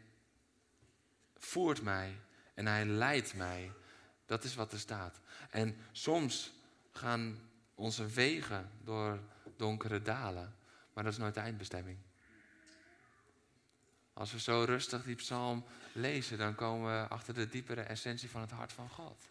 voert 1.38 1.82
mij 1.82 2.16
en 2.54 2.66
Hij 2.66 2.86
leidt 2.86 3.36
mij. 3.36 3.72
Dat 4.26 4.44
is 4.44 4.56
wat 4.56 4.72
er 4.72 4.80
staat. 4.80 5.20
En 5.50 5.78
soms 5.92 6.52
gaan 6.92 7.40
onze 7.76 8.08
wegen 8.08 8.72
door 8.84 9.20
donkere 9.58 10.02
dalen, 10.02 10.56
maar 10.94 11.04
dat 11.04 11.14
is 11.14 11.20
nooit 11.20 11.34
de 11.34 11.40
eindbestemming. 11.40 11.98
Als 14.20 14.32
we 14.32 14.40
zo 14.40 14.64
rustig 14.64 15.04
die 15.04 15.16
psalm 15.16 15.66
lezen, 15.94 16.38
dan 16.38 16.56
komen 16.56 17.02
we 17.02 17.08
achter 17.08 17.34
de 17.34 17.50
diepere 17.50 17.82
essentie 17.82 18.30
van 18.30 18.42
het 18.42 18.52
hart 18.52 18.74
van 18.74 18.90
God. 18.90 19.28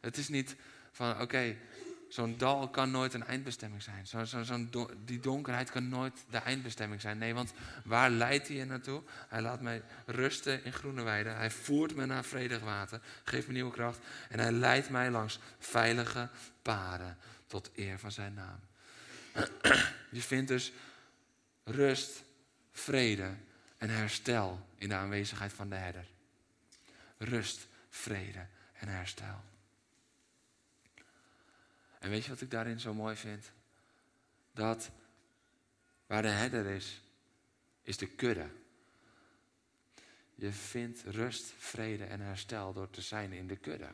Het 0.00 0.16
is 0.16 0.28
niet 0.28 0.56
van, 0.92 1.20
oké, 1.20 1.56
zo'n 2.08 2.38
dal 2.38 2.68
kan 2.68 2.90
nooit 2.90 3.14
een 3.14 3.26
eindbestemming 3.26 3.82
zijn. 3.82 4.06
Zo, 4.06 4.24
zo, 4.24 4.66
die 5.04 5.20
donkerheid 5.20 5.70
kan 5.70 5.88
nooit 5.88 6.24
de 6.30 6.38
eindbestemming 6.38 7.00
zijn. 7.00 7.18
Nee, 7.18 7.34
want 7.34 7.52
waar 7.84 8.10
leidt 8.10 8.48
hij 8.48 8.56
je 8.56 8.64
naartoe? 8.64 9.02
Hij 9.28 9.42
laat 9.42 9.60
mij 9.60 9.82
rusten 10.06 10.64
in 10.64 10.72
groene 10.72 11.02
weiden. 11.02 11.36
Hij 11.36 11.50
voert 11.50 11.94
me 11.94 12.06
naar 12.06 12.24
vredig 12.24 12.60
water, 12.60 13.00
geeft 13.24 13.46
me 13.46 13.52
nieuwe 13.52 13.72
kracht. 13.72 13.98
En 14.28 14.38
hij 14.38 14.52
leidt 14.52 14.90
mij 14.90 15.10
langs 15.10 15.38
veilige 15.58 16.28
paden 16.62 17.18
tot 17.46 17.70
eer 17.74 17.98
van 17.98 18.12
zijn 18.12 18.34
naam. 18.34 18.60
Je 20.18 20.22
vindt 20.22 20.48
dus 20.48 20.72
rust, 21.64 22.22
vrede 22.70 23.34
en 23.82 23.90
herstel 23.90 24.66
in 24.76 24.88
de 24.88 24.94
aanwezigheid 24.94 25.52
van 25.52 25.68
de 25.68 25.74
herder. 25.74 26.06
Rust, 27.18 27.68
vrede 27.88 28.46
en 28.72 28.88
herstel. 28.88 29.40
En 31.98 32.10
weet 32.10 32.24
je 32.24 32.30
wat 32.30 32.40
ik 32.40 32.50
daarin 32.50 32.80
zo 32.80 32.94
mooi 32.94 33.16
vind? 33.16 33.52
Dat 34.52 34.90
waar 36.06 36.22
de 36.22 36.28
herder 36.28 36.66
is, 36.66 37.02
is 37.82 37.96
de 37.96 38.06
kudde. 38.06 38.48
Je 40.34 40.52
vindt 40.52 41.02
rust, 41.02 41.52
vrede 41.58 42.04
en 42.04 42.20
herstel 42.20 42.72
door 42.72 42.90
te 42.90 43.00
zijn 43.00 43.32
in 43.32 43.46
de 43.46 43.56
kudde. 43.56 43.88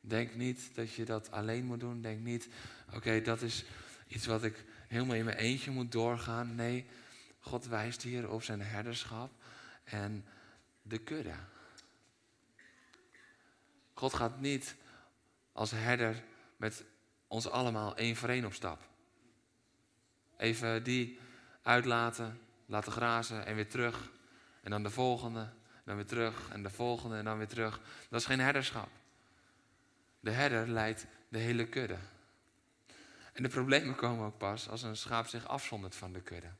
Denk 0.00 0.34
niet 0.34 0.74
dat 0.74 0.92
je 0.92 1.04
dat 1.04 1.30
alleen 1.30 1.64
moet 1.64 1.80
doen. 1.80 2.00
Denk 2.00 2.20
niet, 2.20 2.48
oké, 2.94 3.20
dat 3.22 3.42
is 3.42 3.64
iets 4.08 4.26
wat 4.26 4.44
ik 4.44 4.64
helemaal 4.88 5.16
in 5.16 5.24
mijn 5.24 5.36
eentje 5.36 5.70
moet 5.70 5.92
doorgaan. 5.92 6.54
Nee, 6.54 6.86
God 7.46 7.66
wijst 7.66 8.02
hier 8.02 8.30
op 8.30 8.42
zijn 8.42 8.62
herderschap 8.62 9.30
en 9.84 10.24
de 10.82 10.98
kudde. 10.98 11.34
God 13.94 14.14
gaat 14.14 14.40
niet 14.40 14.76
als 15.52 15.70
herder 15.70 16.22
met 16.56 16.84
ons 17.26 17.48
allemaal 17.48 17.96
één 17.96 18.16
voor 18.16 18.28
één 18.28 18.44
op 18.44 18.52
stap. 18.52 18.88
Even 20.36 20.82
die 20.82 21.18
uitlaten, 21.62 22.40
laten 22.66 22.92
grazen 22.92 23.46
en 23.46 23.54
weer 23.54 23.68
terug. 23.68 24.10
En 24.62 24.70
dan 24.70 24.82
de 24.82 24.90
volgende, 24.90 25.40
en 25.40 25.82
dan 25.84 25.96
weer 25.96 26.06
terug 26.06 26.50
en 26.50 26.62
de 26.62 26.70
volgende 26.70 27.16
en 27.16 27.24
dan 27.24 27.38
weer 27.38 27.48
terug. 27.48 27.80
Dat 28.08 28.20
is 28.20 28.26
geen 28.26 28.40
herderschap. 28.40 28.88
De 30.20 30.30
herder 30.30 30.68
leidt 30.68 31.06
de 31.28 31.38
hele 31.38 31.68
kudde. 31.68 31.98
En 33.32 33.42
de 33.42 33.48
problemen 33.48 33.94
komen 33.94 34.26
ook 34.26 34.38
pas 34.38 34.68
als 34.68 34.82
een 34.82 34.96
schaap 34.96 35.26
zich 35.26 35.48
afzondert 35.48 35.94
van 35.94 36.12
de 36.12 36.20
kudde. 36.20 36.50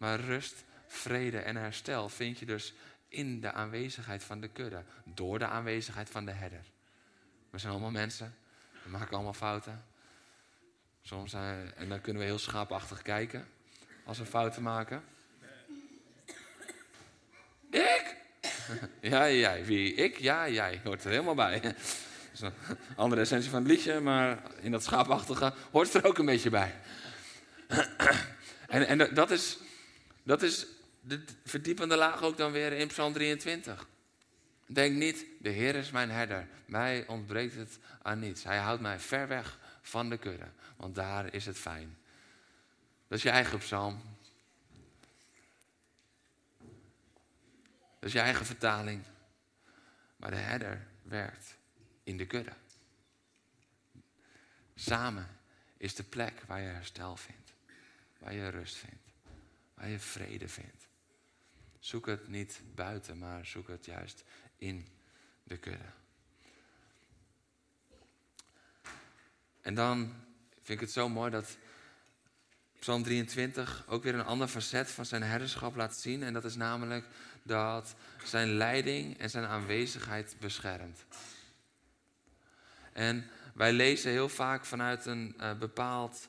Maar 0.00 0.20
rust, 0.20 0.64
vrede 0.86 1.38
en 1.38 1.56
herstel 1.56 2.08
vind 2.08 2.38
je 2.38 2.46
dus 2.46 2.74
in 3.08 3.40
de 3.40 3.52
aanwezigheid 3.52 4.24
van 4.24 4.40
de 4.40 4.48
kudde. 4.48 4.82
Door 5.04 5.38
de 5.38 5.46
aanwezigheid 5.46 6.10
van 6.10 6.24
de 6.24 6.30
herder. 6.30 6.64
We 7.50 7.58
zijn 7.58 7.72
allemaal 7.72 7.90
mensen. 7.90 8.34
We 8.82 8.90
maken 8.90 9.14
allemaal 9.14 9.32
fouten. 9.32 9.84
Soms 11.02 11.30
zijn, 11.30 11.74
en 11.74 11.88
dan 11.88 12.00
kunnen 12.00 12.22
we 12.22 12.28
heel 12.28 12.38
schaapachtig 12.38 13.02
kijken 13.02 13.48
als 14.04 14.18
we 14.18 14.26
fouten 14.26 14.62
maken. 14.62 15.02
Ik? 17.70 18.16
Ja, 19.00 19.30
jij. 19.30 19.64
Wie? 19.64 19.94
Ik? 19.94 20.18
Ja, 20.18 20.48
jij. 20.48 20.80
Hoort 20.84 21.04
er 21.04 21.10
helemaal 21.10 21.34
bij 21.34 21.74
andere 22.96 23.20
essentie 23.20 23.50
van 23.50 23.62
het 23.62 23.70
liedje, 23.70 24.00
maar 24.00 24.42
in 24.60 24.70
dat 24.70 24.82
schaapachtige 24.82 25.54
hoort 25.70 25.94
er 25.94 26.04
ook 26.04 26.18
een 26.18 26.26
beetje 26.26 26.50
bij. 26.50 26.74
en, 28.66 28.86
en 28.86 29.14
dat, 29.14 29.30
is, 29.30 29.58
dat 30.22 30.42
is 30.42 30.66
de 31.00 31.24
verdiepende 31.44 31.96
laag 31.96 32.22
ook 32.22 32.36
dan 32.36 32.52
weer 32.52 32.72
in 32.72 32.88
Psalm 32.88 33.12
23. 33.12 33.88
Denk 34.66 34.96
niet, 34.96 35.26
de 35.38 35.48
Heer 35.48 35.74
is 35.74 35.90
mijn 35.90 36.10
herder. 36.10 36.48
Mij 36.66 37.06
ontbreekt 37.06 37.54
het 37.54 37.78
aan 38.02 38.18
niets. 38.18 38.44
Hij 38.44 38.58
houdt 38.58 38.80
mij 38.80 38.98
ver 38.98 39.28
weg 39.28 39.58
van 39.82 40.10
de 40.10 40.18
kudde, 40.18 40.48
want 40.76 40.94
daar 40.94 41.34
is 41.34 41.46
het 41.46 41.58
fijn. 41.58 41.98
Dat 43.08 43.18
is 43.18 43.24
je 43.24 43.30
eigen 43.30 43.58
psalm. 43.58 44.02
Dat 47.98 48.08
is 48.08 48.12
je 48.12 48.20
eigen 48.20 48.46
vertaling. 48.46 49.02
Maar 50.16 50.30
de 50.30 50.36
herder 50.36 50.86
werkt 51.02 51.56
in 52.02 52.16
de 52.16 52.26
kudde. 52.26 52.52
Samen 54.74 55.28
is 55.76 55.94
de 55.94 56.02
plek 56.02 56.42
waar 56.46 56.60
je 56.60 56.68
herstel 56.68 57.16
vindt. 57.16 57.52
waar 58.18 58.34
je 58.34 58.48
rust 58.48 58.76
vindt, 58.76 59.09
waar 59.80 59.88
je 59.88 59.98
vrede 59.98 60.48
vindt. 60.48 60.88
Zoek 61.78 62.06
het 62.06 62.28
niet 62.28 62.60
buiten, 62.74 63.18
maar 63.18 63.46
zoek 63.46 63.68
het 63.68 63.84
juist 63.84 64.24
in 64.56 64.86
de 65.42 65.56
kudde. 65.56 65.84
En 69.60 69.74
dan 69.74 70.14
vind 70.52 70.68
ik 70.68 70.80
het 70.80 70.90
zo 70.90 71.08
mooi 71.08 71.30
dat 71.30 71.56
Psalm 72.78 73.02
23 73.02 73.84
ook 73.88 74.02
weer 74.02 74.14
een 74.14 74.24
ander 74.24 74.48
facet 74.48 74.90
van 74.90 75.06
zijn 75.06 75.22
herderschap 75.22 75.76
laat 75.76 75.96
zien. 75.96 76.22
En 76.22 76.32
dat 76.32 76.44
is 76.44 76.56
namelijk 76.56 77.06
dat 77.42 77.94
zijn 78.24 78.48
leiding 78.48 79.18
en 79.18 79.30
zijn 79.30 79.44
aanwezigheid 79.44 80.36
beschermt. 80.40 81.04
En 82.92 83.30
wij 83.54 83.72
lezen 83.72 84.10
heel 84.10 84.28
vaak 84.28 84.64
vanuit 84.64 85.06
een 85.06 85.34
uh, 85.40 85.58
bepaald 85.58 86.28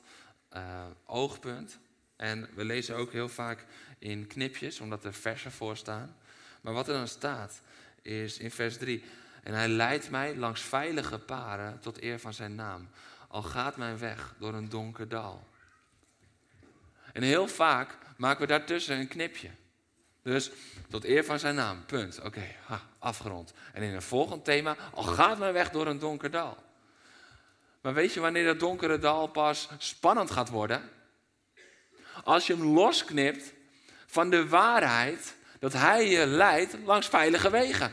uh, 0.52 0.86
oogpunt. 1.06 1.78
En 2.16 2.48
we 2.54 2.64
lezen 2.64 2.96
ook 2.96 3.12
heel 3.12 3.28
vaak 3.28 3.64
in 3.98 4.26
knipjes, 4.26 4.80
omdat 4.80 5.04
er 5.04 5.14
versen 5.14 5.52
voor 5.52 5.76
staan. 5.76 6.16
Maar 6.60 6.72
wat 6.72 6.88
er 6.88 6.94
dan 6.94 7.08
staat, 7.08 7.60
is 8.02 8.38
in 8.38 8.50
vers 8.50 8.76
3. 8.76 9.04
En 9.42 9.54
hij 9.54 9.68
leidt 9.68 10.10
mij 10.10 10.36
langs 10.36 10.60
veilige 10.60 11.18
paren 11.18 11.80
tot 11.80 12.02
eer 12.02 12.18
van 12.18 12.34
zijn 12.34 12.54
naam. 12.54 12.88
Al 13.28 13.42
gaat 13.42 13.76
mijn 13.76 13.98
weg 13.98 14.34
door 14.38 14.54
een 14.54 14.68
donker 14.68 15.08
dal. 15.08 15.48
En 17.12 17.22
heel 17.22 17.48
vaak 17.48 17.98
maken 18.16 18.40
we 18.40 18.46
daartussen 18.46 18.98
een 18.98 19.08
knipje. 19.08 19.50
Dus 20.22 20.50
tot 20.88 21.04
eer 21.04 21.24
van 21.24 21.38
zijn 21.38 21.54
naam, 21.54 21.84
punt. 21.84 22.20
Oké, 22.20 22.54
afgerond. 22.98 23.52
En 23.72 23.82
in 23.82 23.94
een 23.94 24.02
volgend 24.02 24.44
thema, 24.44 24.76
al 24.94 25.02
gaat 25.02 25.38
mijn 25.38 25.52
weg 25.52 25.70
door 25.70 25.86
een 25.86 25.98
donker 25.98 26.30
dal. 26.30 26.56
Maar 27.80 27.94
weet 27.94 28.14
je 28.14 28.20
wanneer 28.20 28.44
dat 28.44 28.60
donkere 28.60 28.98
dal 28.98 29.26
pas 29.26 29.68
spannend 29.78 30.30
gaat 30.30 30.48
worden? 30.48 30.90
Als 32.24 32.46
je 32.46 32.56
hem 32.56 32.66
losknipt 32.66 33.52
van 34.06 34.30
de 34.30 34.48
waarheid 34.48 35.34
dat 35.58 35.72
hij 35.72 36.08
je 36.08 36.26
leidt 36.26 36.76
langs 36.84 37.08
veilige 37.08 37.50
wegen. 37.50 37.92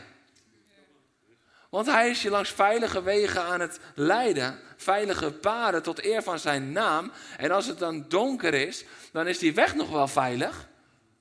Want 1.70 1.86
hij 1.86 2.10
is 2.10 2.22
je 2.22 2.30
langs 2.30 2.50
veilige 2.50 3.02
wegen 3.02 3.42
aan 3.42 3.60
het 3.60 3.80
leiden, 3.94 4.60
veilige 4.76 5.32
paden 5.32 5.82
tot 5.82 6.04
eer 6.04 6.22
van 6.22 6.38
zijn 6.38 6.72
naam. 6.72 7.12
En 7.36 7.50
als 7.50 7.66
het 7.66 7.78
dan 7.78 8.04
donker 8.08 8.54
is, 8.54 8.84
dan 9.12 9.26
is 9.26 9.38
die 9.38 9.54
weg 9.54 9.74
nog 9.74 9.90
wel 9.90 10.08
veilig, 10.08 10.68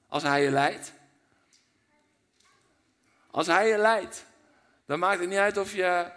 als 0.07 0.23
hij 0.23 0.43
je 0.43 0.51
leidt. 0.51 0.91
Als 3.31 3.47
hij 3.47 3.67
je 3.67 3.77
leidt, 3.77 4.25
dan 4.85 4.99
maakt 4.99 5.19
het 5.19 5.29
niet 5.29 5.37
uit 5.37 5.57
of 5.57 5.73
je 5.73 6.11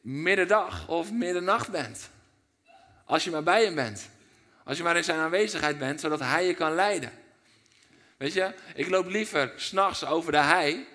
middendag 0.00 0.88
of 0.88 1.12
middernacht 1.12 1.70
bent. 1.70 2.10
Als 3.04 3.24
je 3.24 3.30
maar 3.30 3.42
bij 3.42 3.64
hem 3.64 3.74
bent. 3.74 4.08
Als 4.66 4.76
je 4.76 4.82
maar 4.82 4.96
in 4.96 5.04
zijn 5.04 5.18
aanwezigheid 5.18 5.78
bent, 5.78 6.00
zodat 6.00 6.20
hij 6.20 6.46
je 6.46 6.54
kan 6.54 6.74
leiden. 6.74 7.12
Weet 8.16 8.32
je, 8.32 8.54
ik 8.74 8.88
loop 8.88 9.06
liever 9.06 9.52
s'nachts 9.56 10.04
over 10.04 10.32
de 10.32 10.38
hei, 10.38 10.88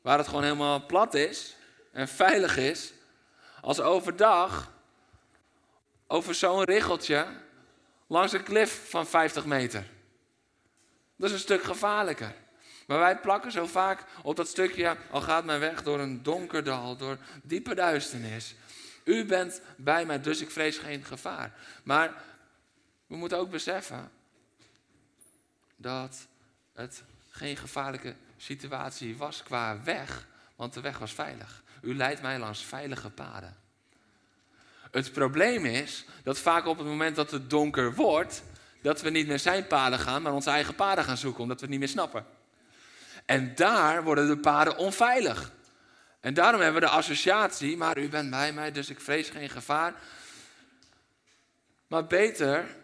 waar 0.00 0.18
het 0.18 0.26
gewoon 0.26 0.42
helemaal 0.42 0.86
plat 0.86 1.14
is 1.14 1.56
en 1.92 2.08
veilig 2.08 2.56
is, 2.56 2.92
als 3.60 3.80
overdag 3.80 4.72
over 6.06 6.34
zo'n 6.34 6.64
richeltje 6.64 7.26
langs 8.06 8.32
een 8.32 8.42
klif 8.42 8.90
van 8.90 9.06
50 9.06 9.44
meter. 9.44 9.84
Dat 11.16 11.28
is 11.28 11.34
een 11.34 11.40
stuk 11.40 11.62
gevaarlijker. 11.62 12.34
Maar 12.86 12.98
wij 12.98 13.18
plakken 13.18 13.52
zo 13.52 13.66
vaak 13.66 14.04
op 14.22 14.36
dat 14.36 14.48
stukje, 14.48 14.96
al 15.10 15.20
gaat 15.20 15.44
mijn 15.44 15.60
weg 15.60 15.82
door 15.82 16.00
een 16.00 16.22
donker 16.22 16.64
dal, 16.64 16.96
door 16.96 17.18
diepe 17.42 17.74
duisternis. 17.74 18.54
U 19.04 19.24
bent 19.24 19.60
bij 19.76 20.06
mij, 20.06 20.20
dus 20.20 20.40
ik 20.40 20.50
vrees 20.50 20.78
geen 20.78 21.04
gevaar. 21.04 21.52
Maar 21.82 22.24
we 23.06 23.16
moeten 23.16 23.38
ook 23.38 23.50
beseffen 23.50 24.10
dat 25.76 26.26
het 26.72 27.02
geen 27.30 27.56
gevaarlijke 27.56 28.14
situatie 28.36 29.16
was 29.16 29.42
qua 29.42 29.82
weg, 29.82 30.26
want 30.56 30.74
de 30.74 30.80
weg 30.80 30.98
was 30.98 31.12
veilig. 31.12 31.62
U 31.80 31.96
leidt 31.96 32.22
mij 32.22 32.38
langs 32.38 32.64
veilige 32.64 33.10
paden. 33.10 33.56
Het 34.90 35.12
probleem 35.12 35.64
is 35.64 36.04
dat 36.22 36.38
vaak 36.38 36.66
op 36.66 36.78
het 36.78 36.86
moment 36.86 37.16
dat 37.16 37.30
het 37.30 37.50
donker 37.50 37.94
wordt, 37.94 38.42
dat 38.82 39.00
we 39.00 39.10
niet 39.10 39.26
meer 39.26 39.38
zijn 39.38 39.66
paden 39.66 39.98
gaan, 39.98 40.22
maar 40.22 40.32
onze 40.32 40.50
eigen 40.50 40.74
paden 40.74 41.04
gaan 41.04 41.16
zoeken, 41.16 41.42
omdat 41.42 41.60
we 41.60 41.66
niet 41.66 41.78
meer 41.78 41.88
snappen. 41.88 42.26
En 43.24 43.54
daar 43.54 44.02
worden 44.02 44.28
de 44.28 44.38
paden 44.38 44.76
onveilig. 44.76 45.52
En 46.20 46.34
daarom 46.34 46.60
hebben 46.60 46.80
we 46.80 46.86
de 46.86 46.92
associatie, 46.92 47.76
maar 47.76 47.98
u 47.98 48.08
bent 48.08 48.30
bij 48.30 48.52
mij, 48.52 48.72
dus 48.72 48.88
ik 48.88 49.00
vrees 49.00 49.28
geen 49.28 49.50
gevaar. 49.50 49.94
Maar 51.86 52.06
beter 52.06 52.76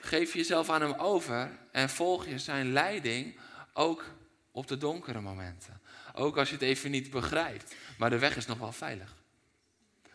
geef 0.00 0.32
jezelf 0.34 0.70
aan 0.70 0.80
hem 0.80 0.92
over 0.92 1.58
en 1.72 1.90
volg 1.90 2.26
je 2.26 2.38
zijn 2.38 2.72
leiding 2.72 3.38
ook 3.72 4.04
op 4.50 4.66
de 4.66 4.76
donkere 4.76 5.20
momenten. 5.20 5.80
Ook 6.14 6.36
als 6.36 6.48
je 6.48 6.54
het 6.54 6.64
even 6.64 6.90
niet 6.90 7.10
begrijpt, 7.10 7.74
maar 7.98 8.10
de 8.10 8.18
weg 8.18 8.36
is 8.36 8.46
nog 8.46 8.58
wel 8.58 8.72
veilig. 8.72 9.14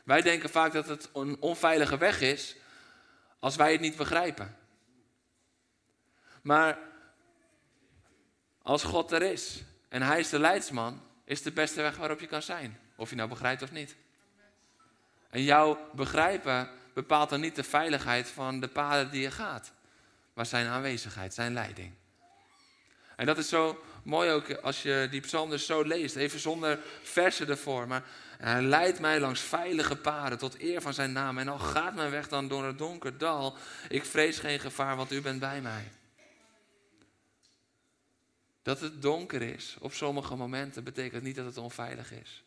Wij 0.03 0.21
denken 0.21 0.49
vaak 0.49 0.73
dat 0.73 0.87
het 0.87 1.09
een 1.13 1.41
onveilige 1.41 1.97
weg 1.97 2.21
is 2.21 2.55
als 3.39 3.55
wij 3.55 3.71
het 3.71 3.81
niet 3.81 3.95
begrijpen. 3.95 4.57
Maar 6.41 6.77
als 8.61 8.83
God 8.83 9.11
er 9.11 9.21
is 9.21 9.63
en 9.89 10.01
Hij 10.01 10.19
is 10.19 10.29
de 10.29 10.39
leidsman, 10.39 11.01
is 11.23 11.41
de 11.41 11.51
beste 11.51 11.81
weg 11.81 11.97
waarop 11.97 12.19
je 12.19 12.27
kan 12.27 12.41
zijn. 12.41 12.79
Of 12.95 13.09
je 13.09 13.15
nou 13.15 13.29
begrijpt 13.29 13.61
of 13.61 13.71
niet. 13.71 13.95
En 15.29 15.43
jouw 15.43 15.89
begrijpen 15.93 16.69
bepaalt 16.95 17.29
dan 17.29 17.39
niet 17.39 17.55
de 17.55 17.63
veiligheid 17.63 18.27
van 18.27 18.59
de 18.59 18.67
paden 18.67 19.11
die 19.11 19.21
je 19.21 19.31
gaat, 19.31 19.71
maar 20.33 20.45
zijn 20.45 20.67
aanwezigheid, 20.67 21.33
zijn 21.33 21.53
leiding. 21.53 21.93
En 23.15 23.25
dat 23.25 23.37
is 23.37 23.49
zo 23.49 23.83
mooi 24.03 24.31
ook 24.31 24.53
als 24.53 24.81
je 24.81 25.07
die 25.11 25.21
psalm 25.21 25.49
dus 25.49 25.65
zo 25.65 25.81
leest, 25.83 26.15
even 26.15 26.39
zonder 26.39 26.79
versen 27.03 27.47
ervoor. 27.47 27.87
Maar 27.87 28.03
hij 28.37 28.61
leidt 28.61 28.99
mij 28.99 29.19
langs 29.19 29.41
veilige 29.41 29.95
paden 29.95 30.37
tot 30.37 30.59
eer 30.59 30.81
van 30.81 30.93
zijn 30.93 31.11
naam. 31.11 31.37
En 31.37 31.47
al 31.47 31.59
gaat 31.59 31.95
mijn 31.95 32.11
weg 32.11 32.27
dan 32.27 32.47
door 32.47 32.63
een 32.63 32.77
donker 32.77 33.17
dal, 33.17 33.57
ik 33.89 34.05
vrees 34.05 34.39
geen 34.39 34.59
gevaar, 34.59 34.95
want 34.95 35.11
u 35.11 35.21
bent 35.21 35.39
bij 35.39 35.61
mij. 35.61 35.91
Dat 38.61 38.79
het 38.79 39.01
donker 39.01 39.41
is 39.41 39.75
op 39.79 39.93
sommige 39.93 40.35
momenten 40.35 40.83
betekent 40.83 41.23
niet 41.23 41.35
dat 41.35 41.45
het 41.45 41.57
onveilig 41.57 42.11
is. 42.11 42.43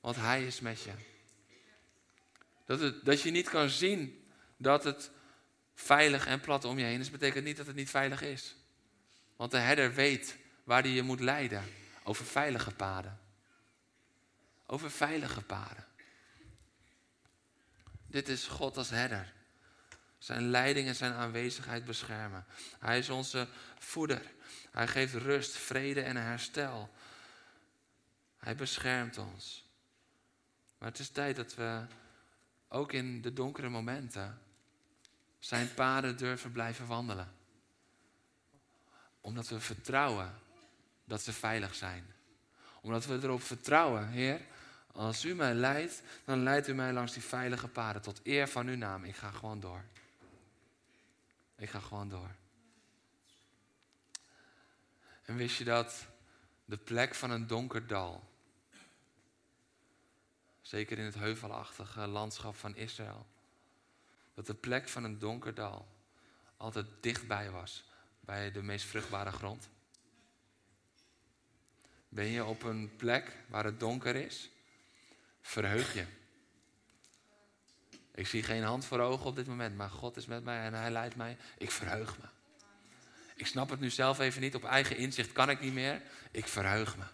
Want 0.00 0.16
Hij 0.16 0.46
is 0.46 0.60
met 0.60 0.82
je. 0.82 1.13
Dat, 2.64 3.04
dat 3.04 3.20
je 3.20 3.30
niet 3.30 3.48
kan 3.48 3.68
zien 3.68 4.28
dat 4.56 4.84
het 4.84 5.10
veilig 5.74 6.26
en 6.26 6.40
plat 6.40 6.64
om 6.64 6.78
je 6.78 6.84
heen 6.84 7.00
is, 7.00 7.10
betekent 7.10 7.44
niet 7.44 7.56
dat 7.56 7.66
het 7.66 7.76
niet 7.76 7.90
veilig 7.90 8.22
is. 8.22 8.56
Want 9.36 9.50
de 9.50 9.58
herder 9.58 9.94
weet 9.94 10.36
waar 10.64 10.82
hij 10.82 10.90
je 10.90 11.02
moet 11.02 11.20
leiden. 11.20 11.62
Over 12.02 12.24
veilige 12.24 12.70
paden. 12.70 13.18
Over 14.66 14.90
veilige 14.90 15.42
paden. 15.42 15.86
Dit 18.06 18.28
is 18.28 18.46
God 18.46 18.76
als 18.76 18.90
herder. 18.90 19.32
Zijn 20.18 20.50
leiding 20.50 20.88
en 20.88 20.94
zijn 20.94 21.12
aanwezigheid 21.12 21.84
beschermen. 21.84 22.46
Hij 22.78 22.98
is 22.98 23.08
onze 23.08 23.48
voeder. 23.78 24.22
Hij 24.70 24.88
geeft 24.88 25.14
rust, 25.14 25.56
vrede 25.56 26.00
en 26.00 26.16
herstel. 26.16 26.90
Hij 28.38 28.54
beschermt 28.54 29.18
ons. 29.18 29.64
Maar 30.78 30.88
het 30.88 30.98
is 30.98 31.08
tijd 31.08 31.36
dat 31.36 31.54
we 31.54 31.86
ook 32.74 32.92
in 32.92 33.20
de 33.20 33.32
donkere 33.32 33.68
momenten 33.68 34.38
zijn 35.38 35.74
paden 35.74 36.16
durven 36.16 36.52
blijven 36.52 36.86
wandelen. 36.86 37.32
Omdat 39.20 39.48
we 39.48 39.60
vertrouwen 39.60 40.34
dat 41.04 41.22
ze 41.22 41.32
veilig 41.32 41.74
zijn. 41.74 42.06
Omdat 42.80 43.06
we 43.06 43.18
erop 43.22 43.42
vertrouwen, 43.42 44.08
Heer, 44.08 44.40
als 44.92 45.24
u 45.24 45.34
mij 45.34 45.54
leidt, 45.54 46.02
dan 46.24 46.42
leidt 46.42 46.68
u 46.68 46.74
mij 46.74 46.92
langs 46.92 47.12
die 47.12 47.22
veilige 47.22 47.68
paden 47.68 48.02
tot 48.02 48.20
eer 48.22 48.48
van 48.48 48.66
uw 48.66 48.76
naam. 48.76 49.04
Ik 49.04 49.16
ga 49.16 49.30
gewoon 49.30 49.60
door. 49.60 49.84
Ik 51.56 51.70
ga 51.70 51.80
gewoon 51.80 52.08
door. 52.08 52.30
En 55.22 55.36
wist 55.36 55.56
je 55.56 55.64
dat 55.64 56.06
de 56.64 56.76
plek 56.76 57.14
van 57.14 57.30
een 57.30 57.46
donker 57.46 57.86
dal, 57.86 58.33
zeker 60.64 60.98
in 60.98 61.04
het 61.04 61.14
heuvelachtige 61.14 62.06
landschap 62.06 62.56
van 62.56 62.76
Israël, 62.76 63.26
dat 64.34 64.46
de 64.46 64.54
plek 64.54 64.88
van 64.88 65.04
een 65.04 65.18
donker 65.18 65.54
dal 65.54 65.88
altijd 66.56 66.86
dichtbij 67.00 67.50
was 67.50 67.84
bij 68.20 68.52
de 68.52 68.62
meest 68.62 68.86
vruchtbare 68.86 69.32
grond? 69.32 69.68
Ben 72.08 72.26
je 72.26 72.44
op 72.44 72.62
een 72.62 72.96
plek 72.96 73.36
waar 73.48 73.64
het 73.64 73.80
donker 73.80 74.16
is? 74.16 74.50
Verheug 75.40 75.94
je. 75.94 76.04
Ik 78.14 78.26
zie 78.26 78.42
geen 78.42 78.62
hand 78.62 78.84
voor 78.84 79.00
ogen 79.00 79.26
op 79.26 79.36
dit 79.36 79.46
moment, 79.46 79.76
maar 79.76 79.90
God 79.90 80.16
is 80.16 80.26
met 80.26 80.44
mij 80.44 80.64
en 80.64 80.74
Hij 80.74 80.90
leidt 80.90 81.16
mij. 81.16 81.36
Ik 81.58 81.70
verheug 81.70 82.18
me. 82.18 82.24
Ik 83.34 83.46
snap 83.46 83.70
het 83.70 83.80
nu 83.80 83.90
zelf 83.90 84.18
even 84.18 84.40
niet. 84.40 84.54
Op 84.54 84.64
eigen 84.64 84.96
inzicht 84.96 85.32
kan 85.32 85.50
ik 85.50 85.60
niet 85.60 85.72
meer. 85.72 86.02
Ik 86.30 86.46
verheug 86.46 86.96
me. 86.96 87.04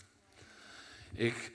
Ik, 1.12 1.52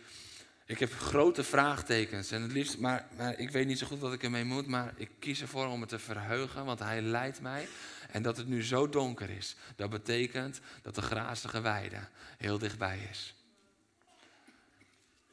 Ik 0.66 0.80
heb 0.80 0.94
grote 0.94 1.44
vraagtekens 1.44 2.32
en 2.32 2.42
het 2.42 2.52
liefst, 2.52 2.78
maar, 2.78 3.08
maar 3.18 3.40
ik 3.40 3.50
weet 3.50 3.68
niet 3.68 3.80
zo 3.80 3.88
goed 3.88 4.00
wat 4.00 4.14
ik 4.14 4.24
ermee 4.24 4.44
moet, 4.44 4.68
maar 4.68 4.94
ik 4.98 5.10
kies 5.20 5.42
ervoor 5.42 5.68
om 5.68 5.80
het 5.80 5.90
te 5.90 6.00
verheugen, 6.00 6.66
want 6.66 6.80
hij 6.80 7.02
leidt 7.02 7.42
mij. 7.42 7.68
En 8.12 8.22
dat 8.22 8.38
het 8.38 8.48
nu 8.48 8.64
zo 8.64 8.90
donker 8.90 9.30
is, 9.30 9.56
dat 9.76 9.90
betekent 9.90 10.60
dat 10.82 10.96
de 10.96 11.02
grazige 11.02 11.62
weide 11.62 12.08
heel 12.38 12.58
dichtbij 12.58 13.08
is. 13.12 13.36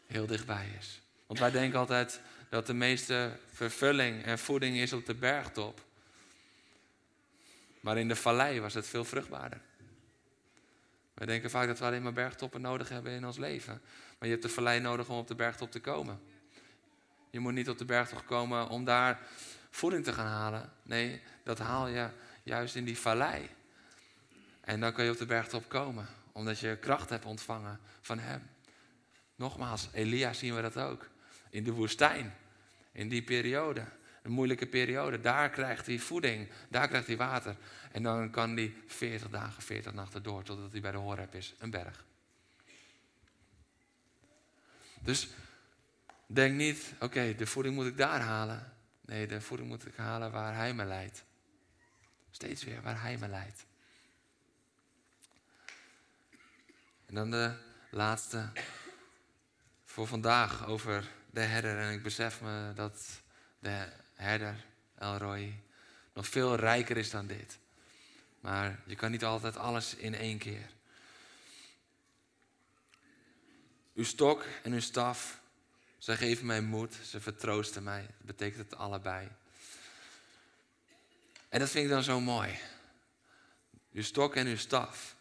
Heel 0.07 0.27
dichtbij 0.27 0.69
is. 0.79 1.01
Want 1.27 1.39
wij 1.39 1.51
denken 1.51 1.79
altijd 1.79 2.21
dat 2.49 2.67
de 2.67 2.75
meeste 2.75 3.39
vervulling 3.53 4.25
en 4.25 4.39
voeding 4.39 4.77
is 4.77 4.93
op 4.93 5.07
de 5.07 5.15
bergtop. 5.15 5.85
Maar 7.81 7.99
in 7.99 8.09
de 8.09 8.17
vallei 8.17 8.61
was 8.61 8.75
het 8.75 8.87
veel 8.87 9.05
vruchtbaarder. 9.05 9.61
Wij 11.15 11.27
denken 11.27 11.51
vaak 11.51 11.67
dat 11.67 11.79
we 11.79 11.85
alleen 11.85 12.03
maar 12.03 12.13
bergtoppen 12.13 12.61
nodig 12.61 12.89
hebben 12.89 13.13
in 13.13 13.27
ons 13.27 13.39
leven. 13.39 13.81
Maar 14.23 14.31
je 14.31 14.37
hebt 14.37 14.49
de 14.49 14.55
vallei 14.55 14.81
nodig 14.81 15.09
om 15.09 15.19
op 15.19 15.29
de 15.29 15.35
bergtop 15.35 15.71
te 15.71 15.81
komen. 15.81 16.21
Je 17.31 17.41
moet 17.41 17.53
niet 17.53 17.69
op 17.69 17.79
de 17.79 17.85
bergtop 17.85 18.27
komen 18.27 18.69
om 18.69 18.85
daar 18.85 19.21
voeding 19.71 20.05
te 20.05 20.13
gaan 20.13 20.27
halen. 20.27 20.73
Nee, 20.83 21.23
dat 21.43 21.59
haal 21.59 21.87
je 21.87 22.09
juist 22.43 22.75
in 22.75 22.85
die 22.85 22.99
vallei. 22.99 23.49
En 24.61 24.81
dan 24.81 24.93
kan 24.93 25.05
je 25.05 25.11
op 25.11 25.19
de 25.19 25.27
bergtop 25.27 25.69
komen, 25.69 26.07
omdat 26.33 26.59
je 26.59 26.77
kracht 26.81 27.11
hebt 27.11 27.25
ontvangen 27.25 27.81
van 28.01 28.19
Hem. 28.19 28.43
Nogmaals, 29.35 29.89
Elia 29.93 30.33
zien 30.33 30.55
we 30.55 30.63
dat 30.63 30.77
ook. 30.77 31.09
In 31.51 31.65
de 31.65 31.73
woestijn, 31.73 32.35
in 32.93 33.09
die 33.09 33.23
periode, 33.23 33.85
een 34.23 34.33
moeilijke 34.33 34.67
periode, 34.67 35.21
daar 35.21 35.51
krijgt 35.51 35.87
hij 35.87 35.99
voeding, 35.99 36.49
daar 36.69 36.89
krijgt 36.89 37.07
hij 37.07 37.17
water. 37.17 37.57
En 37.93 38.03
dan 38.03 38.31
kan 38.31 38.57
hij 38.57 38.75
40 38.87 39.29
dagen, 39.29 39.63
40 39.63 39.93
nachten 39.93 40.23
door, 40.23 40.43
totdat 40.43 40.73
hij 40.73 40.81
bij 40.81 40.93
de 40.93 40.99
Horeb 40.99 41.35
is, 41.35 41.55
een 41.59 41.71
berg. 41.71 42.05
Dus 45.03 45.29
denk 46.27 46.55
niet, 46.55 46.93
oké, 47.01 47.35
de 47.35 47.47
voeding 47.47 47.75
moet 47.75 47.87
ik 47.87 47.97
daar 47.97 48.21
halen. 48.21 48.73
Nee, 49.01 49.27
de 49.27 49.41
voeding 49.41 49.69
moet 49.69 49.87
ik 49.87 49.97
halen 49.97 50.31
waar 50.31 50.55
hij 50.55 50.75
me 50.75 50.85
leidt. 50.85 51.25
Steeds 52.31 52.65
weer 52.65 52.83
waar 52.83 53.01
hij 53.01 53.19
me 53.19 53.29
leidt. 53.29 53.65
En 57.07 57.15
dan 57.15 57.31
de 57.31 57.55
laatste 57.91 58.51
voor 59.85 60.07
vandaag 60.07 60.67
over 60.67 61.11
de 61.31 61.41
herder. 61.41 61.79
En 61.79 61.93
ik 61.93 62.03
besef 62.03 62.41
me 62.41 62.73
dat 62.75 63.23
de 63.59 63.89
herder, 64.15 64.65
Elroy, 64.99 65.63
nog 66.15 66.29
veel 66.29 66.57
rijker 66.57 66.97
is 66.97 67.11
dan 67.11 67.27
dit. 67.27 67.59
Maar 68.41 68.81
je 68.87 68.95
kan 68.95 69.11
niet 69.11 69.25
altijd 69.25 69.57
alles 69.57 69.95
in 69.95 70.15
één 70.15 70.39
keer. 70.39 70.71
Uw 73.95 74.05
stok 74.05 74.45
en 74.63 74.73
uw 74.73 74.81
staf, 74.81 75.41
ze 75.99 76.17
geven 76.17 76.47
mij 76.47 76.61
moed, 76.61 76.95
ze 77.05 77.21
vertroosten 77.21 77.83
mij. 77.83 78.07
Betekent 78.21 78.71
het 78.71 78.79
allebei. 78.79 79.29
En 81.49 81.59
dat 81.59 81.71
vind 81.71 81.85
ik 81.85 81.91
dan 81.91 82.03
zo 82.03 82.21
mooi. 82.21 82.59
Uw 83.93 84.03
stok 84.03 84.37
en 84.37 84.47
uw 84.47 84.57
staf. 84.57 85.17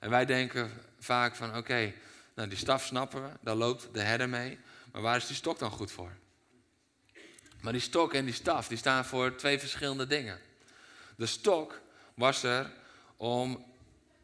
En 0.00 0.10
wij 0.10 0.24
denken 0.24 0.72
vaak 0.98 1.34
van 1.34 1.56
oké, 1.56 1.94
nou 2.34 2.48
die 2.48 2.58
staf 2.58 2.84
snappen 2.84 3.22
we, 3.22 3.30
daar 3.40 3.54
loopt 3.54 3.88
de 3.92 4.00
herder 4.00 4.28
mee. 4.28 4.58
Maar 4.92 5.02
waar 5.02 5.16
is 5.16 5.26
die 5.26 5.36
stok 5.36 5.58
dan 5.58 5.70
goed 5.70 5.90
voor? 5.90 6.12
Maar 7.60 7.72
die 7.72 7.82
stok 7.82 8.14
en 8.14 8.24
die 8.24 8.34
staf, 8.34 8.68
die 8.68 8.78
staan 8.78 9.04
voor 9.04 9.36
twee 9.36 9.58
verschillende 9.58 10.06
dingen. 10.06 10.40
De 11.16 11.26
stok 11.26 11.80
was 12.14 12.42
er 12.42 12.70
om 13.16 13.64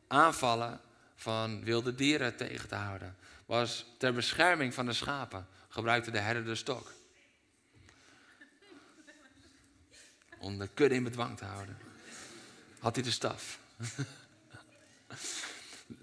aanvallen 0.06 0.80
van 1.16 1.64
wilde 1.64 1.94
dieren 1.94 2.36
tegen 2.36 2.68
te 2.68 2.74
houden. 2.74 3.16
Was 3.46 3.86
ter 3.98 4.12
bescherming 4.12 4.74
van 4.74 4.86
de 4.86 4.92
schapen 4.92 5.48
gebruikte 5.68 6.10
de 6.10 6.18
herder 6.18 6.44
de 6.44 6.54
stok. 6.54 6.92
Om 10.38 10.58
de 10.58 10.68
kudde 10.68 10.94
in 10.94 11.04
bedwang 11.04 11.36
te 11.36 11.44
houden. 11.44 11.78
Had 12.78 12.94
hij 12.94 13.04
de 13.04 13.10
staf. 13.10 13.58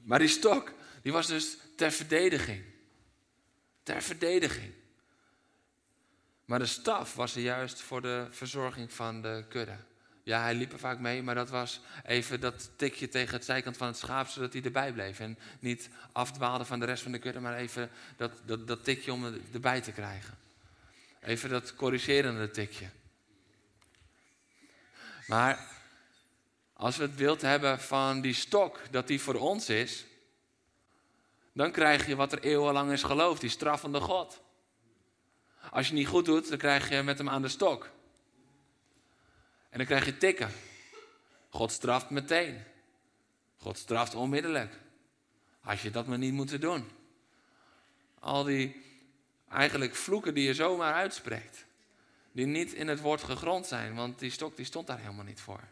maar 0.09 0.19
die 0.19 0.27
stok, 0.27 0.73
die 1.01 1.11
was 1.11 1.27
dus 1.27 1.57
ter 1.75 1.91
verdediging. 1.91 2.63
Ter 3.83 4.01
verdediging. 4.01 4.73
Maar 6.45 6.59
de 6.59 6.65
staf 6.65 7.15
was 7.15 7.35
er 7.35 7.41
juist 7.41 7.81
voor 7.81 8.01
de 8.01 8.27
verzorging 8.29 8.93
van 8.93 9.21
de 9.21 9.45
kudde. 9.49 9.77
Ja, 10.23 10.41
hij 10.41 10.53
liep 10.53 10.71
er 10.71 10.79
vaak 10.79 10.99
mee, 10.99 11.23
maar 11.23 11.35
dat 11.35 11.49
was 11.49 11.79
even 12.05 12.39
dat 12.39 12.69
tikje 12.75 13.09
tegen 13.09 13.33
het 13.33 13.45
zijkant 13.45 13.77
van 13.77 13.87
het 13.87 13.97
schaap, 13.97 14.27
zodat 14.27 14.53
hij 14.53 14.61
erbij 14.61 14.93
bleef. 14.93 15.19
En 15.19 15.37
niet 15.59 15.89
afdwaalde 16.11 16.65
van 16.65 16.79
de 16.79 16.85
rest 16.85 17.03
van 17.03 17.11
de 17.11 17.19
kudde, 17.19 17.39
maar 17.39 17.55
even 17.55 17.89
dat, 18.17 18.31
dat, 18.45 18.67
dat 18.67 18.83
tikje 18.83 19.13
om 19.13 19.33
erbij 19.53 19.81
te 19.81 19.91
krijgen. 19.91 20.37
Even 21.19 21.49
dat 21.49 21.75
corrigerende 21.75 22.51
tikje. 22.51 22.89
Maar 25.27 25.67
als 26.73 26.97
we 26.97 27.03
het 27.03 27.15
beeld 27.15 27.41
hebben 27.41 27.79
van 27.79 28.21
die 28.21 28.33
stok, 28.33 28.79
dat 28.91 29.07
die 29.07 29.21
voor 29.21 29.35
ons 29.35 29.69
is, 29.69 30.05
dan 31.53 31.71
krijg 31.71 32.07
je 32.07 32.15
wat 32.15 32.31
er 32.31 32.43
eeuwenlang 32.43 32.91
is 32.91 33.03
geloofd, 33.03 33.41
die 33.41 33.49
straffende 33.49 33.99
God. 33.99 34.41
Als 35.69 35.87
je 35.87 35.93
niet 35.93 36.07
goed 36.07 36.25
doet, 36.25 36.49
dan 36.49 36.57
krijg 36.57 36.89
je 36.89 37.03
met 37.03 37.17
hem 37.17 37.29
aan 37.29 37.41
de 37.41 37.47
stok. 37.47 37.89
En 39.71 39.77
dan 39.77 39.85
krijg 39.85 40.05
je 40.05 40.17
tikken. 40.17 40.51
God 41.49 41.71
straft 41.71 42.09
meteen. 42.09 42.63
God 43.57 43.77
straft 43.77 44.15
onmiddellijk. 44.15 44.73
Als 45.63 45.81
je 45.81 45.91
dat 45.91 46.07
maar 46.07 46.17
niet 46.17 46.33
moeten 46.33 46.61
doen. 46.61 46.89
Al 48.19 48.43
die 48.43 48.83
eigenlijk 49.49 49.95
vloeken 49.95 50.33
die 50.33 50.47
je 50.47 50.53
zomaar 50.53 50.93
uitspreekt. 50.93 51.65
Die 52.31 52.45
niet 52.45 52.73
in 52.73 52.87
het 52.87 52.99
woord 52.99 53.23
gegrond 53.23 53.67
zijn, 53.67 53.95
want 53.95 54.19
die 54.19 54.31
stok 54.31 54.55
die 54.55 54.65
stond 54.65 54.87
daar 54.87 54.99
helemaal 54.99 55.25
niet 55.25 55.41
voor. 55.41 55.63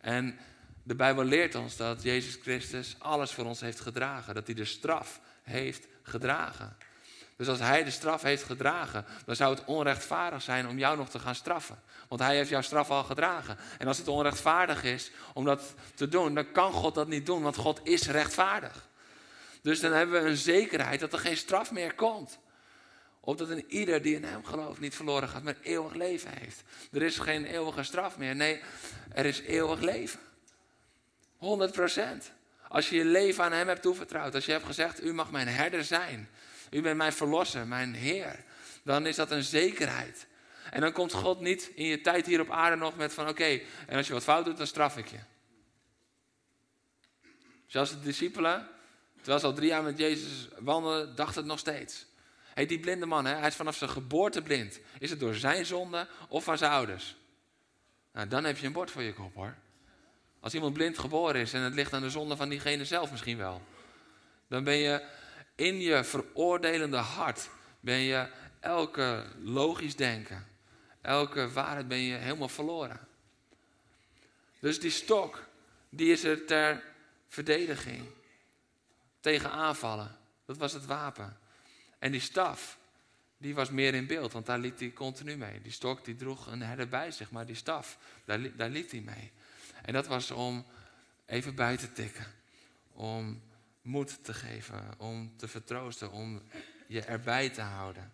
En 0.00 0.38
de 0.82 0.94
Bijbel 0.94 1.24
leert 1.24 1.54
ons 1.54 1.76
dat 1.76 2.02
Jezus 2.02 2.38
Christus 2.42 2.96
alles 2.98 3.30
voor 3.30 3.44
ons 3.44 3.60
heeft 3.60 3.80
gedragen. 3.80 4.34
Dat 4.34 4.46
hij 4.46 4.54
de 4.54 4.64
straf 4.64 5.20
heeft 5.42 5.86
gedragen. 6.02 6.76
Dus 7.36 7.48
als 7.48 7.58
hij 7.58 7.84
de 7.84 7.90
straf 7.90 8.22
heeft 8.22 8.42
gedragen, 8.42 9.04
dan 9.24 9.36
zou 9.36 9.54
het 9.54 9.64
onrechtvaardig 9.64 10.42
zijn 10.42 10.68
om 10.68 10.78
jou 10.78 10.96
nog 10.96 11.08
te 11.08 11.18
gaan 11.18 11.34
straffen. 11.34 11.82
Want 12.08 12.20
hij 12.20 12.36
heeft 12.36 12.48
jouw 12.48 12.60
straf 12.60 12.90
al 12.90 13.04
gedragen. 13.04 13.58
En 13.78 13.86
als 13.86 13.98
het 13.98 14.08
onrechtvaardig 14.08 14.84
is 14.84 15.10
om 15.32 15.44
dat 15.44 15.74
te 15.94 16.08
doen, 16.08 16.34
dan 16.34 16.52
kan 16.52 16.72
God 16.72 16.94
dat 16.94 17.08
niet 17.08 17.26
doen, 17.26 17.42
want 17.42 17.56
God 17.56 17.80
is 17.82 18.06
rechtvaardig. 18.06 18.88
Dus 19.62 19.80
dan 19.80 19.92
hebben 19.92 20.22
we 20.22 20.28
een 20.28 20.36
zekerheid 20.36 21.00
dat 21.00 21.12
er 21.12 21.18
geen 21.18 21.36
straf 21.36 21.70
meer 21.70 21.94
komt. 21.94 22.38
Opdat 23.20 23.48
een 23.48 23.64
ieder 23.68 24.02
die 24.02 24.14
in 24.14 24.24
hem 24.24 24.44
gelooft 24.44 24.80
niet 24.80 24.94
verloren 24.94 25.28
gaat, 25.28 25.42
maar 25.42 25.56
eeuwig 25.62 25.94
leven 25.94 26.30
heeft. 26.38 26.62
Er 26.92 27.02
is 27.02 27.18
geen 27.18 27.44
eeuwige 27.44 27.82
straf 27.82 28.18
meer. 28.18 28.36
Nee, 28.36 28.60
er 29.12 29.26
is 29.26 29.40
eeuwig 29.40 29.80
leven. 29.80 30.20
100 31.36 31.72
procent. 31.72 32.32
Als 32.68 32.88
je 32.88 32.96
je 32.96 33.04
leven 33.04 33.44
aan 33.44 33.52
hem 33.52 33.68
hebt 33.68 33.82
toevertrouwd. 33.82 34.34
Als 34.34 34.46
je 34.46 34.52
hebt 34.52 34.64
gezegd, 34.64 35.02
u 35.02 35.12
mag 35.12 35.30
mijn 35.30 35.48
herder 35.48 35.84
zijn. 35.84 36.28
U 36.74 36.80
bent 36.80 36.96
mijn 36.96 37.12
verlosser, 37.12 37.66
mijn 37.66 37.94
Heer. 37.94 38.44
Dan 38.82 39.06
is 39.06 39.16
dat 39.16 39.30
een 39.30 39.42
zekerheid. 39.42 40.26
En 40.70 40.80
dan 40.80 40.92
komt 40.92 41.12
God 41.12 41.40
niet 41.40 41.70
in 41.74 41.86
je 41.86 42.00
tijd 42.00 42.26
hier 42.26 42.40
op 42.40 42.50
aarde 42.50 42.76
nog 42.76 42.96
met 42.96 43.12
van 43.12 43.28
oké, 43.28 43.60
en 43.86 43.96
als 43.96 44.06
je 44.06 44.12
wat 44.12 44.22
fout 44.22 44.44
doet, 44.44 44.56
dan 44.56 44.66
straf 44.66 44.96
ik 44.96 45.08
je. 45.08 45.18
Zoals 47.66 47.90
de 47.90 48.00
discipelen, 48.00 48.68
terwijl 49.16 49.38
ze 49.38 49.46
al 49.46 49.52
drie 49.52 49.68
jaar 49.68 49.82
met 49.82 49.98
Jezus 49.98 50.48
wandelden, 50.58 51.16
dachten 51.16 51.36
het 51.36 51.46
nog 51.46 51.58
steeds. 51.58 52.06
Hey, 52.54 52.66
die 52.66 52.80
blinde 52.80 53.06
man, 53.06 53.24
hè, 53.24 53.34
hij 53.34 53.48
is 53.48 53.54
vanaf 53.54 53.76
zijn 53.76 53.90
geboorte 53.90 54.42
blind. 54.42 54.80
Is 54.98 55.10
het 55.10 55.20
door 55.20 55.34
zijn 55.34 55.66
zonde 55.66 56.08
of 56.28 56.44
van 56.44 56.58
zijn 56.58 56.70
ouders? 56.70 57.16
Nou, 58.12 58.28
dan 58.28 58.44
heb 58.44 58.58
je 58.58 58.66
een 58.66 58.72
bord 58.72 58.90
voor 58.90 59.02
je 59.02 59.12
kop 59.12 59.34
hoor. 59.34 59.54
Als 60.40 60.54
iemand 60.54 60.72
blind 60.72 60.98
geboren 60.98 61.40
is 61.40 61.52
en 61.52 61.60
het 61.60 61.74
ligt 61.74 61.92
aan 61.92 62.02
de 62.02 62.10
zonde 62.10 62.36
van 62.36 62.48
diegene 62.48 62.84
zelf 62.84 63.10
misschien 63.10 63.38
wel. 63.38 63.62
Dan 64.48 64.64
ben 64.64 64.76
je 64.76 65.22
in 65.54 65.80
je 65.80 66.04
veroordelende 66.04 66.96
hart 66.96 67.50
ben 67.80 67.98
je 67.98 68.28
elke 68.60 69.26
logisch 69.42 69.96
denken, 69.96 70.46
elke 71.00 71.52
waarheid 71.52 71.88
ben 71.88 71.98
je 71.98 72.16
helemaal 72.16 72.48
verloren. 72.48 73.00
Dus 74.60 74.80
die 74.80 74.90
stok, 74.90 75.48
die 75.88 76.12
is 76.12 76.24
er 76.24 76.44
ter 76.46 76.82
verdediging, 77.28 78.04
tegen 79.20 79.50
aanvallen. 79.50 80.16
Dat 80.44 80.56
was 80.56 80.72
het 80.72 80.86
wapen. 80.86 81.38
En 81.98 82.12
die 82.12 82.20
staf, 82.20 82.78
die 83.36 83.54
was 83.54 83.70
meer 83.70 83.94
in 83.94 84.06
beeld, 84.06 84.32
want 84.32 84.46
daar 84.46 84.58
liep 84.58 84.78
hij 84.78 84.92
continu 84.92 85.36
mee. 85.36 85.60
Die 85.60 85.72
stok 85.72 86.04
die 86.04 86.16
droeg 86.16 86.46
een 86.46 86.62
herder 86.62 86.88
bij 86.88 87.10
zich, 87.10 87.30
maar 87.30 87.46
die 87.46 87.56
staf, 87.56 87.98
daar, 88.24 88.56
daar 88.56 88.68
liep 88.68 88.90
hij 88.90 89.00
mee. 89.00 89.32
En 89.82 89.92
dat 89.92 90.06
was 90.06 90.30
om 90.30 90.66
even 91.26 91.54
bij 91.54 91.76
te 91.76 91.92
tikken, 91.92 92.26
om 92.92 93.42
moed 93.84 94.24
te 94.24 94.34
geven, 94.34 94.94
om 94.98 95.36
te 95.36 95.48
vertroosten, 95.48 96.10
om 96.10 96.42
je 96.86 97.02
erbij 97.02 97.50
te 97.50 97.60
houden. 97.60 98.12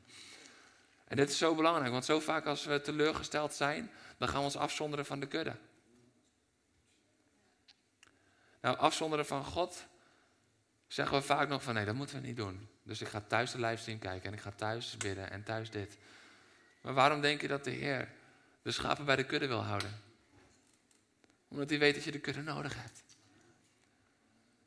En 1.04 1.16
dit 1.16 1.30
is 1.30 1.38
zo 1.38 1.54
belangrijk, 1.54 1.90
want 1.90 2.04
zo 2.04 2.20
vaak 2.20 2.46
als 2.46 2.64
we 2.64 2.80
teleurgesteld 2.80 3.54
zijn, 3.54 3.90
dan 4.18 4.28
gaan 4.28 4.38
we 4.38 4.44
ons 4.44 4.56
afzonderen 4.56 5.06
van 5.06 5.20
de 5.20 5.26
kudde. 5.26 5.56
Nou, 8.60 8.76
afzonderen 8.76 9.26
van 9.26 9.44
God, 9.44 9.86
zeggen 10.86 11.16
we 11.16 11.22
vaak 11.22 11.48
nog 11.48 11.62
van 11.62 11.74
nee, 11.74 11.84
dat 11.84 11.94
moeten 11.94 12.20
we 12.20 12.26
niet 12.26 12.36
doen. 12.36 12.68
Dus 12.82 13.00
ik 13.00 13.08
ga 13.08 13.20
thuis 13.20 13.50
de 13.50 13.60
livestream 13.60 13.98
kijken 13.98 14.28
en 14.28 14.34
ik 14.34 14.42
ga 14.42 14.52
thuis 14.56 14.96
bidden 14.96 15.30
en 15.30 15.42
thuis 15.42 15.70
dit. 15.70 15.98
Maar 16.80 16.94
waarom 16.94 17.20
denk 17.20 17.40
je 17.40 17.48
dat 17.48 17.64
de 17.64 17.70
Heer 17.70 18.08
de 18.62 18.72
schapen 18.72 19.04
bij 19.04 19.16
de 19.16 19.24
kudde 19.24 19.46
wil 19.46 19.64
houden? 19.64 20.00
Omdat 21.48 21.70
hij 21.70 21.78
weet 21.78 21.94
dat 21.94 22.04
je 22.04 22.12
de 22.12 22.20
kudde 22.20 22.42
nodig 22.42 22.74
hebt. 22.74 23.09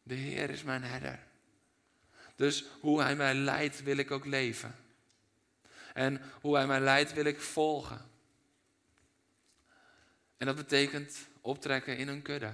De 0.03 0.13
Heer 0.13 0.49
is 0.49 0.63
mijn 0.63 0.83
herder. 0.83 1.19
Dus 2.35 2.65
hoe 2.79 3.01
Hij 3.01 3.15
mij 3.15 3.33
leidt, 3.33 3.83
wil 3.83 3.97
ik 3.97 4.11
ook 4.11 4.25
leven. 4.25 4.75
En 5.93 6.21
hoe 6.41 6.55
Hij 6.55 6.67
mij 6.67 6.79
leidt, 6.79 7.13
wil 7.13 7.25
ik 7.25 7.41
volgen. 7.41 8.11
En 10.37 10.45
dat 10.45 10.55
betekent 10.55 11.17
optrekken 11.41 11.97
in 11.97 12.07
een 12.07 12.21
kudde. 12.21 12.53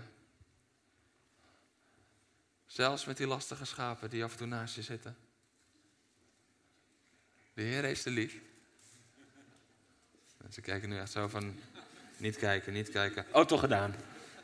Zelfs 2.66 3.06
met 3.06 3.18
die 3.18 3.28
lastige 3.28 3.66
schapen 3.66 4.10
die 4.10 4.24
af 4.24 4.32
en 4.32 4.38
toe 4.38 4.47
naast 4.47 4.76
je 4.76 4.82
zitten. 4.82 5.18
De 7.54 7.62
Heer 7.62 7.84
heeft 7.84 8.02
ze 8.02 8.10
lief. 8.10 8.39
Ze 10.50 10.62
kijken 10.62 10.89
nu 10.89 10.97
echt 10.97 11.12
zo 11.12 11.28
van, 11.28 11.60
niet 12.18 12.38
kijken, 12.38 12.74
niet 12.74 12.89
kijken. 12.89 13.26
Oh, 13.32 13.45
toch 13.45 13.60
gedaan. 13.60 13.95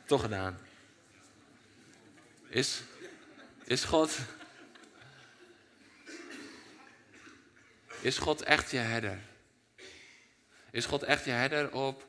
Toch 0.06 0.22
gedaan. 0.22 0.58
Is, 2.48 2.82
is 3.66 3.84
God, 3.84 4.20
is 8.02 8.18
God 8.18 8.42
echt 8.42 8.72
je 8.72 8.78
herder? 8.78 9.20
Is 10.72 10.86
God 10.86 11.04
echt 11.04 11.26
je 11.26 11.32
herder 11.32 11.74
op 11.74 12.08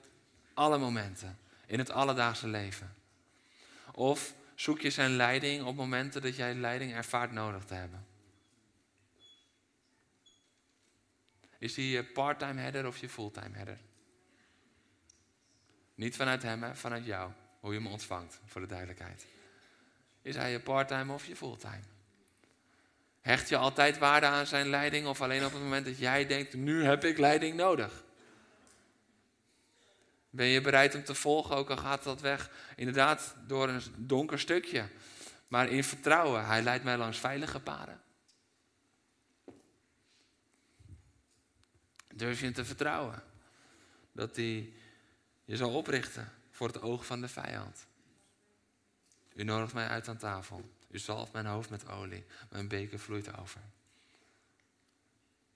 alle 0.54 0.78
momenten, 0.78 1.38
in 1.66 1.78
het 1.78 1.90
alledaagse 1.90 2.48
leven? 2.48 2.94
Of 3.92 4.34
zoek 4.54 4.80
je 4.80 4.90
zijn 4.90 5.16
leiding 5.16 5.64
op 5.64 5.76
momenten 5.76 6.22
dat 6.22 6.36
jij 6.36 6.54
leiding 6.54 6.94
ervaart 6.94 7.32
nodig 7.32 7.64
te 7.64 7.74
hebben? 7.74 8.06
Is 11.58 11.76
hij 11.76 11.84
je 11.84 12.04
parttime 12.04 12.60
herder 12.60 12.86
of 12.86 12.98
je 12.98 13.08
fulltime 13.08 13.56
herder? 13.56 13.78
Niet 15.94 16.16
vanuit 16.16 16.42
hem, 16.42 16.62
hè, 16.62 16.74
vanuit 16.74 17.04
jou. 17.04 17.32
Hoe 17.60 17.72
je 17.72 17.78
hem 17.78 17.88
ontvangt, 17.88 18.40
voor 18.44 18.60
de 18.60 18.66
duidelijkheid. 18.66 19.26
Is 20.26 20.36
hij 20.36 20.50
je 20.50 20.60
parttime 20.60 21.12
of 21.12 21.26
je 21.26 21.36
fulltime? 21.36 21.82
Hecht 23.20 23.48
je 23.48 23.56
altijd 23.56 23.98
waarde 23.98 24.26
aan 24.26 24.46
zijn 24.46 24.68
leiding 24.68 25.06
of 25.06 25.20
alleen 25.20 25.44
op 25.44 25.52
het 25.52 25.62
moment 25.62 25.86
dat 25.86 25.98
jij 25.98 26.26
denkt, 26.26 26.54
nu 26.54 26.84
heb 26.84 27.04
ik 27.04 27.18
leiding 27.18 27.56
nodig? 27.56 28.04
Ben 30.30 30.46
je 30.46 30.60
bereid 30.60 30.94
om 30.94 31.04
te 31.04 31.14
volgen, 31.14 31.56
ook 31.56 31.70
al 31.70 31.76
gaat 31.76 32.02
dat 32.02 32.20
weg 32.20 32.50
inderdaad 32.76 33.34
door 33.46 33.68
een 33.68 33.82
donker 33.96 34.38
stukje. 34.38 34.88
Maar 35.48 35.68
in 35.68 35.84
vertrouwen, 35.84 36.46
hij 36.46 36.62
leidt 36.62 36.84
mij 36.84 36.96
langs 36.96 37.18
veilige 37.18 37.60
paden. 37.60 38.00
Durf 42.14 42.38
je 42.38 42.44
hem 42.44 42.54
te 42.54 42.64
vertrouwen? 42.64 43.22
Dat 44.12 44.36
hij 44.36 44.72
je 45.44 45.56
zal 45.56 45.74
oprichten 45.74 46.32
voor 46.50 46.66
het 46.66 46.80
oog 46.80 47.06
van 47.06 47.20
de 47.20 47.28
vijand. 47.28 47.85
U 49.36 49.42
nodigt 49.42 49.72
mij 49.74 49.88
uit 49.88 50.08
aan 50.08 50.16
tafel. 50.16 50.70
U 50.90 50.98
zalft 50.98 51.32
mijn 51.32 51.46
hoofd 51.46 51.70
met 51.70 51.88
olie. 51.88 52.24
Mijn 52.50 52.68
beker 52.68 52.98
vloeit 52.98 53.38
over. 53.38 53.60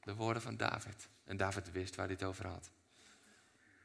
De 0.03 0.15
woorden 0.15 0.43
van 0.43 0.57
David. 0.57 1.09
En 1.25 1.37
David 1.37 1.73
wist 1.73 1.95
waar 1.95 2.07
hij 2.07 2.15
het 2.15 2.25
over 2.25 2.47
had. 2.47 2.71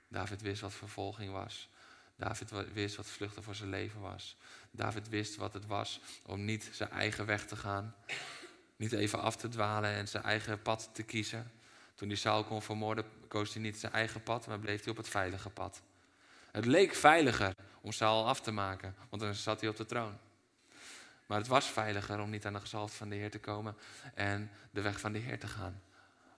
David 0.07 0.41
wist 0.41 0.61
wat 0.61 0.73
vervolging 0.73 1.31
was. 1.31 1.69
David 2.15 2.51
wist 2.73 2.95
wat 2.95 3.07
vluchten 3.07 3.43
voor 3.43 3.55
zijn 3.55 3.69
leven 3.69 4.01
was. 4.01 4.37
David 4.71 5.09
wist 5.09 5.35
wat 5.35 5.53
het 5.53 5.65
was 5.65 6.01
om 6.25 6.45
niet 6.45 6.69
zijn 6.73 6.89
eigen 6.89 7.25
weg 7.25 7.45
te 7.45 7.55
gaan. 7.55 7.95
Niet 8.75 8.91
even 8.91 9.21
af 9.21 9.35
te 9.35 9.47
dwalen 9.47 9.89
en 9.89 10.07
zijn 10.07 10.23
eigen 10.23 10.61
pad 10.61 10.89
te 10.93 11.03
kiezen. 11.03 11.51
Toen 11.95 12.07
hij 12.07 12.17
Saul 12.17 12.43
kon 12.43 12.61
vermoorden, 12.61 13.05
koos 13.27 13.53
hij 13.53 13.61
niet 13.61 13.79
zijn 13.79 13.91
eigen 13.91 14.23
pad, 14.23 14.47
maar 14.47 14.59
bleef 14.59 14.83
hij 14.83 14.91
op 14.91 14.97
het 14.97 15.09
veilige 15.09 15.49
pad. 15.49 15.81
Het 16.55 16.65
leek 16.65 16.93
veiliger 16.93 17.55
om 17.81 17.91
Saul 17.91 18.27
af 18.27 18.41
te 18.41 18.51
maken, 18.51 18.95
want 19.09 19.21
dan 19.21 19.33
zat 19.33 19.59
hij 19.59 19.69
op 19.69 19.75
de 19.77 19.85
troon. 19.85 20.17
Maar 21.25 21.37
het 21.37 21.47
was 21.47 21.65
veiliger 21.65 22.19
om 22.19 22.29
niet 22.29 22.45
aan 22.45 22.53
de 22.53 22.59
gezalfde 22.59 22.97
van 22.97 23.09
de 23.09 23.15
Heer 23.15 23.31
te 23.31 23.39
komen 23.39 23.75
en 24.13 24.51
de 24.71 24.81
weg 24.81 24.99
van 24.99 25.11
de 25.11 25.19
Heer 25.19 25.39
te 25.39 25.47
gaan. 25.47 25.81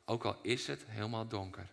Ook 0.06 0.24
al 0.24 0.40
is 0.42 0.68
het 0.68 0.84
helemaal 0.88 1.28
donker. 1.28 1.66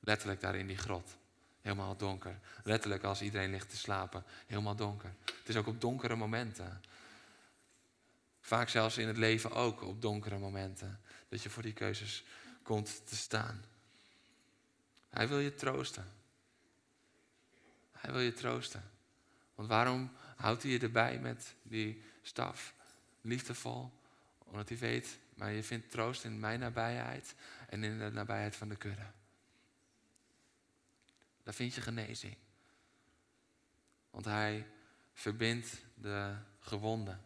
Letterlijk 0.00 0.40
daar 0.40 0.54
in 0.54 0.66
die 0.66 0.76
grot. 0.76 1.16
Helemaal 1.60 1.96
donker. 1.96 2.38
Letterlijk 2.62 3.02
als 3.02 3.22
iedereen 3.22 3.50
ligt 3.50 3.70
te 3.70 3.76
slapen. 3.76 4.24
Helemaal 4.46 4.76
donker. 4.76 5.14
Het 5.24 5.48
is 5.48 5.56
ook 5.56 5.66
op 5.66 5.80
donkere 5.80 6.16
momenten. 6.16 6.80
Vaak 8.40 8.68
zelfs 8.68 8.98
in 8.98 9.06
het 9.06 9.16
leven 9.16 9.50
ook 9.50 9.82
op 9.82 10.02
donkere 10.02 10.38
momenten. 10.38 11.00
Dat 11.28 11.42
je 11.42 11.50
voor 11.50 11.62
die 11.62 11.72
keuzes 11.72 12.24
komt 12.62 13.08
te 13.08 13.16
staan. 13.16 13.64
Hij 15.10 15.28
wil 15.28 15.38
je 15.38 15.54
troosten. 15.54 16.22
Hij 18.04 18.12
wil 18.12 18.22
je 18.22 18.32
troosten. 18.32 18.90
Want 19.54 19.68
waarom 19.68 20.12
houdt 20.36 20.62
hij 20.62 20.72
je 20.72 20.78
erbij 20.78 21.18
met 21.18 21.54
die 21.62 22.02
staf? 22.22 22.74
Liefdevol. 23.20 23.92
Omdat 24.38 24.68
hij 24.68 24.78
weet, 24.78 25.18
maar 25.34 25.52
je 25.52 25.62
vindt 25.62 25.90
troost 25.90 26.24
in 26.24 26.40
mijn 26.40 26.60
nabijheid 26.60 27.34
en 27.68 27.84
in 27.84 27.98
de 27.98 28.10
nabijheid 28.10 28.56
van 28.56 28.68
de 28.68 28.76
kudde. 28.76 29.06
Daar 31.42 31.54
vind 31.54 31.74
je 31.74 31.80
genezing. 31.80 32.36
Want 34.10 34.24
hij 34.24 34.66
verbindt 35.12 35.82
de 35.94 36.34
gewonden. 36.60 37.20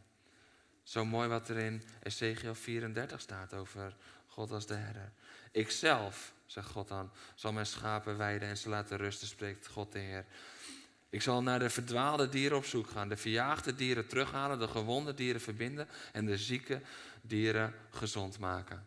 Zo 0.83 1.05
mooi 1.05 1.29
wat 1.29 1.49
er 1.49 1.57
in 1.57 1.83
Ezekiel 2.03 2.55
34 2.55 3.21
staat 3.21 3.55
over 3.55 3.97
God 4.27 4.51
als 4.51 4.67
de 4.67 4.75
herder. 4.75 5.13
Ikzelf, 5.53 6.33
zegt 6.47 6.71
God 6.71 6.89
dan, 6.89 7.11
zal 7.35 7.53
mijn 7.53 7.67
schapen 7.67 8.17
weiden 8.17 8.49
en 8.49 8.59
ze 8.59 8.69
laten 8.69 8.97
rusten, 8.97 9.29
spreekt 9.29 9.67
God 9.67 9.93
de 9.93 9.99
Heer. 9.99 10.27
Ik 11.11 11.23
zal 11.23 11.43
naar 11.43 11.59
de 11.59 11.71
verdwaalde 11.71 12.29
dieren 12.29 12.57
op 12.57 12.65
zoek 12.65 12.91
gaan, 12.91 13.09
de 13.09 13.17
verjaagde 13.17 13.75
dieren 13.75 14.07
terughalen, 14.07 14.59
de 14.59 14.69
gewonde 14.69 15.15
dieren 15.15 15.41
verbinden 15.41 15.89
en 16.13 16.27
de 16.27 16.37
zieke 16.37 16.83
dieren 17.23 17.75
gezond 17.91 18.39
maken. 18.39 18.87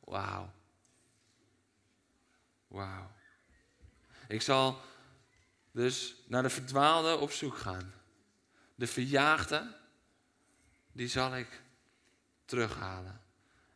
Wauw. 0.00 0.52
Wauw. 2.66 3.10
Ik 4.28 4.42
zal 4.42 4.80
dus 5.72 6.14
naar 6.26 6.42
de 6.42 6.50
verdwaalde 6.50 7.16
op 7.16 7.30
zoek 7.30 7.56
gaan. 7.56 7.92
De 8.74 8.86
verjaagde, 8.86 9.76
die 10.92 11.08
zal 11.08 11.36
ik 11.36 11.62
terughalen. 12.44 13.20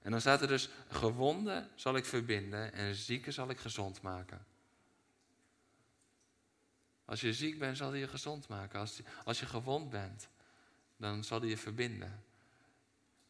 En 0.02 0.10
dan 0.10 0.20
staat 0.20 0.40
er 0.40 0.48
dus, 0.48 0.68
gewonde 0.88 1.68
zal 1.74 1.96
ik 1.96 2.04
verbinden 2.04 2.72
en 2.72 2.94
zieke 2.94 3.30
zal 3.30 3.50
ik 3.50 3.58
gezond 3.58 4.02
maken. 4.02 4.46
Als 7.08 7.20
je 7.20 7.32
ziek 7.32 7.58
bent, 7.58 7.76
zal 7.76 7.90
hij 7.90 7.98
je 7.98 8.08
gezond 8.08 8.48
maken. 8.48 8.80
Als, 8.80 9.00
als 9.24 9.40
je 9.40 9.46
gewond 9.46 9.90
bent, 9.90 10.28
dan 10.96 11.24
zal 11.24 11.40
hij 11.40 11.48
je 11.48 11.56
verbinden. 11.56 12.24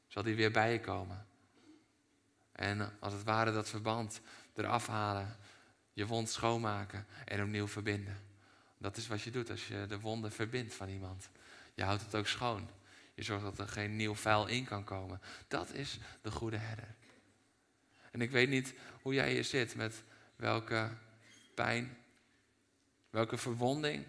Zal 0.06 0.24
hij 0.24 0.34
weer 0.34 0.50
bij 0.50 0.72
je 0.72 0.80
komen. 0.80 1.26
En 2.52 2.96
als 3.00 3.12
het 3.12 3.22
ware 3.22 3.52
dat 3.52 3.68
verband 3.68 4.20
eraf 4.54 4.86
halen, 4.86 5.36
je 5.92 6.06
wond 6.06 6.28
schoonmaken 6.28 7.06
en 7.24 7.42
opnieuw 7.42 7.68
verbinden. 7.68 8.16
Dat 8.78 8.96
is 8.96 9.06
wat 9.06 9.22
je 9.22 9.30
doet 9.30 9.50
als 9.50 9.68
je 9.68 9.86
de 9.88 10.00
wonden 10.00 10.32
verbindt 10.32 10.74
van 10.74 10.88
iemand. 10.88 11.30
Je 11.74 11.82
houdt 11.82 12.02
het 12.02 12.14
ook 12.14 12.26
schoon. 12.26 12.68
Je 13.14 13.22
zorgt 13.22 13.44
dat 13.44 13.58
er 13.58 13.68
geen 13.68 13.96
nieuw 13.96 14.14
vuil 14.14 14.46
in 14.46 14.64
kan 14.64 14.84
komen. 14.84 15.20
Dat 15.48 15.72
is 15.72 15.98
de 16.22 16.30
goede 16.30 16.56
herder. 16.56 16.94
En 18.10 18.20
ik 18.20 18.30
weet 18.30 18.48
niet 18.48 18.74
hoe 19.02 19.14
jij 19.14 19.32
hier 19.32 19.44
zit, 19.44 19.74
met 19.74 20.02
welke 20.36 20.90
pijn, 21.54 21.96
welke 23.10 23.36
verwonding. 23.36 24.06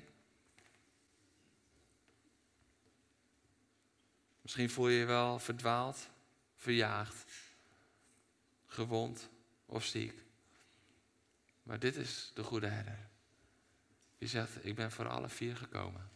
Misschien 4.41 4.69
voel 4.69 4.87
je 4.87 4.99
je 4.99 5.05
wel 5.05 5.39
verdwaald, 5.39 6.09
verjaagd, 6.55 7.31
gewond 8.65 9.29
of 9.65 9.85
ziek. 9.85 10.23
Maar 11.63 11.79
dit 11.79 11.95
is 11.95 12.31
de 12.33 12.43
goede 12.43 12.67
herder. 12.67 13.07
Die 14.17 14.27
zegt, 14.27 14.65
ik 14.65 14.75
ben 14.75 14.91
voor 14.91 15.07
alle 15.07 15.29
vier 15.29 15.55
gekomen. 15.55 16.09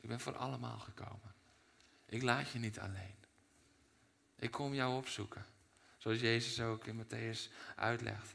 Ik 0.00 0.08
ben 0.08 0.20
voor 0.20 0.36
allemaal 0.36 0.78
gekomen. 0.78 1.34
Ik 2.06 2.22
laat 2.22 2.50
je 2.50 2.58
niet 2.58 2.78
alleen. 2.78 3.16
Ik 4.36 4.50
kom 4.50 4.74
jou 4.74 4.96
opzoeken. 4.96 5.46
Zoals 5.98 6.20
Jezus 6.20 6.60
ook 6.60 6.86
in 6.86 7.04
Matthäus 7.04 7.52
uitlegt. 7.76 8.34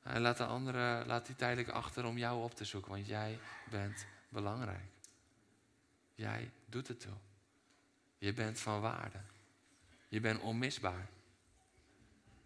Hij 0.00 0.20
laat 0.20 0.36
de 0.36 0.44
anderen 0.44 1.06
laat 1.06 1.26
die 1.26 1.36
tijdelijk 1.36 1.68
achter 1.68 2.04
om 2.04 2.18
jou 2.18 2.42
op 2.42 2.54
te 2.54 2.64
zoeken, 2.64 2.90
want 2.90 3.06
jij 3.06 3.38
bent 3.70 4.06
belangrijk. 4.28 4.90
Jij 6.14 6.50
doet 6.66 6.88
het 6.88 7.00
toe. 7.00 7.16
Je 8.18 8.32
bent 8.32 8.58
van 8.58 8.80
waarde. 8.80 9.18
Je 10.08 10.20
bent 10.20 10.40
onmisbaar. 10.40 11.08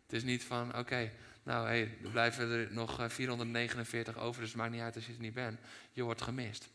Het 0.02 0.12
is 0.12 0.22
niet 0.22 0.44
van, 0.44 0.76
oké, 0.78 1.12
nou 1.42 1.66
hé, 1.66 1.72
hey, 1.72 1.98
er 2.02 2.10
blijven 2.10 2.50
er 2.50 2.72
nog 2.72 3.12
449 3.12 4.16
over, 4.16 4.42
dus 4.42 4.54
maakt 4.54 4.72
niet 4.72 4.80
uit 4.80 4.94
als 4.94 5.06
je 5.06 5.12
het 5.12 5.20
niet 5.20 5.34
bent. 5.34 5.60
Je 5.92 6.02
wordt 6.02 6.22
gemist. 6.22 6.68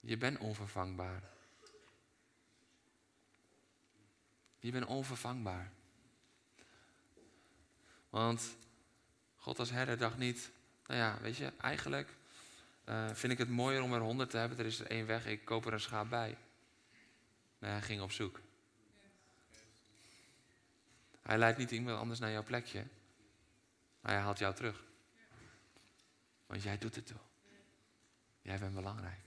Je 0.00 0.16
bent 0.16 0.38
onvervangbaar. 0.38 1.22
Je 4.58 4.70
bent 4.70 4.86
onvervangbaar. 4.86 5.72
Want 8.10 8.56
God 9.36 9.58
als 9.58 9.70
herder 9.70 9.98
dacht 9.98 10.16
niet, 10.16 10.50
nou 10.86 11.00
ja, 11.00 11.18
weet 11.20 11.36
je, 11.36 11.52
eigenlijk 11.60 12.08
uh, 12.88 13.08
vind 13.12 13.32
ik 13.32 13.38
het 13.38 13.48
mooier 13.48 13.82
om 13.82 13.94
er 13.94 14.00
honderd 14.00 14.30
te 14.30 14.36
hebben. 14.36 14.58
Er 14.58 14.66
is 14.66 14.80
er 14.80 14.86
één 14.86 15.06
weg, 15.06 15.26
ik 15.26 15.44
koop 15.44 15.66
er 15.66 15.72
een 15.72 15.80
schaap 15.80 16.08
bij. 16.08 16.36
Nee, 17.58 17.70
hij 17.70 17.82
ging 17.82 18.00
op 18.00 18.12
zoek. 18.12 18.40
Hij 21.22 21.38
leidt 21.38 21.58
niet 21.58 21.70
iemand 21.70 21.98
anders 21.98 22.18
naar 22.18 22.30
jouw 22.30 22.42
plekje. 22.42 22.84
Maar 24.00 24.12
hij 24.12 24.22
haalt 24.22 24.38
jou 24.38 24.54
terug. 24.54 24.84
Want 26.46 26.62
jij 26.62 26.78
doet 26.78 26.94
het 26.94 27.06
toch. 27.06 27.26
Jij 28.42 28.58
bent 28.58 28.74
belangrijk. 28.74 29.26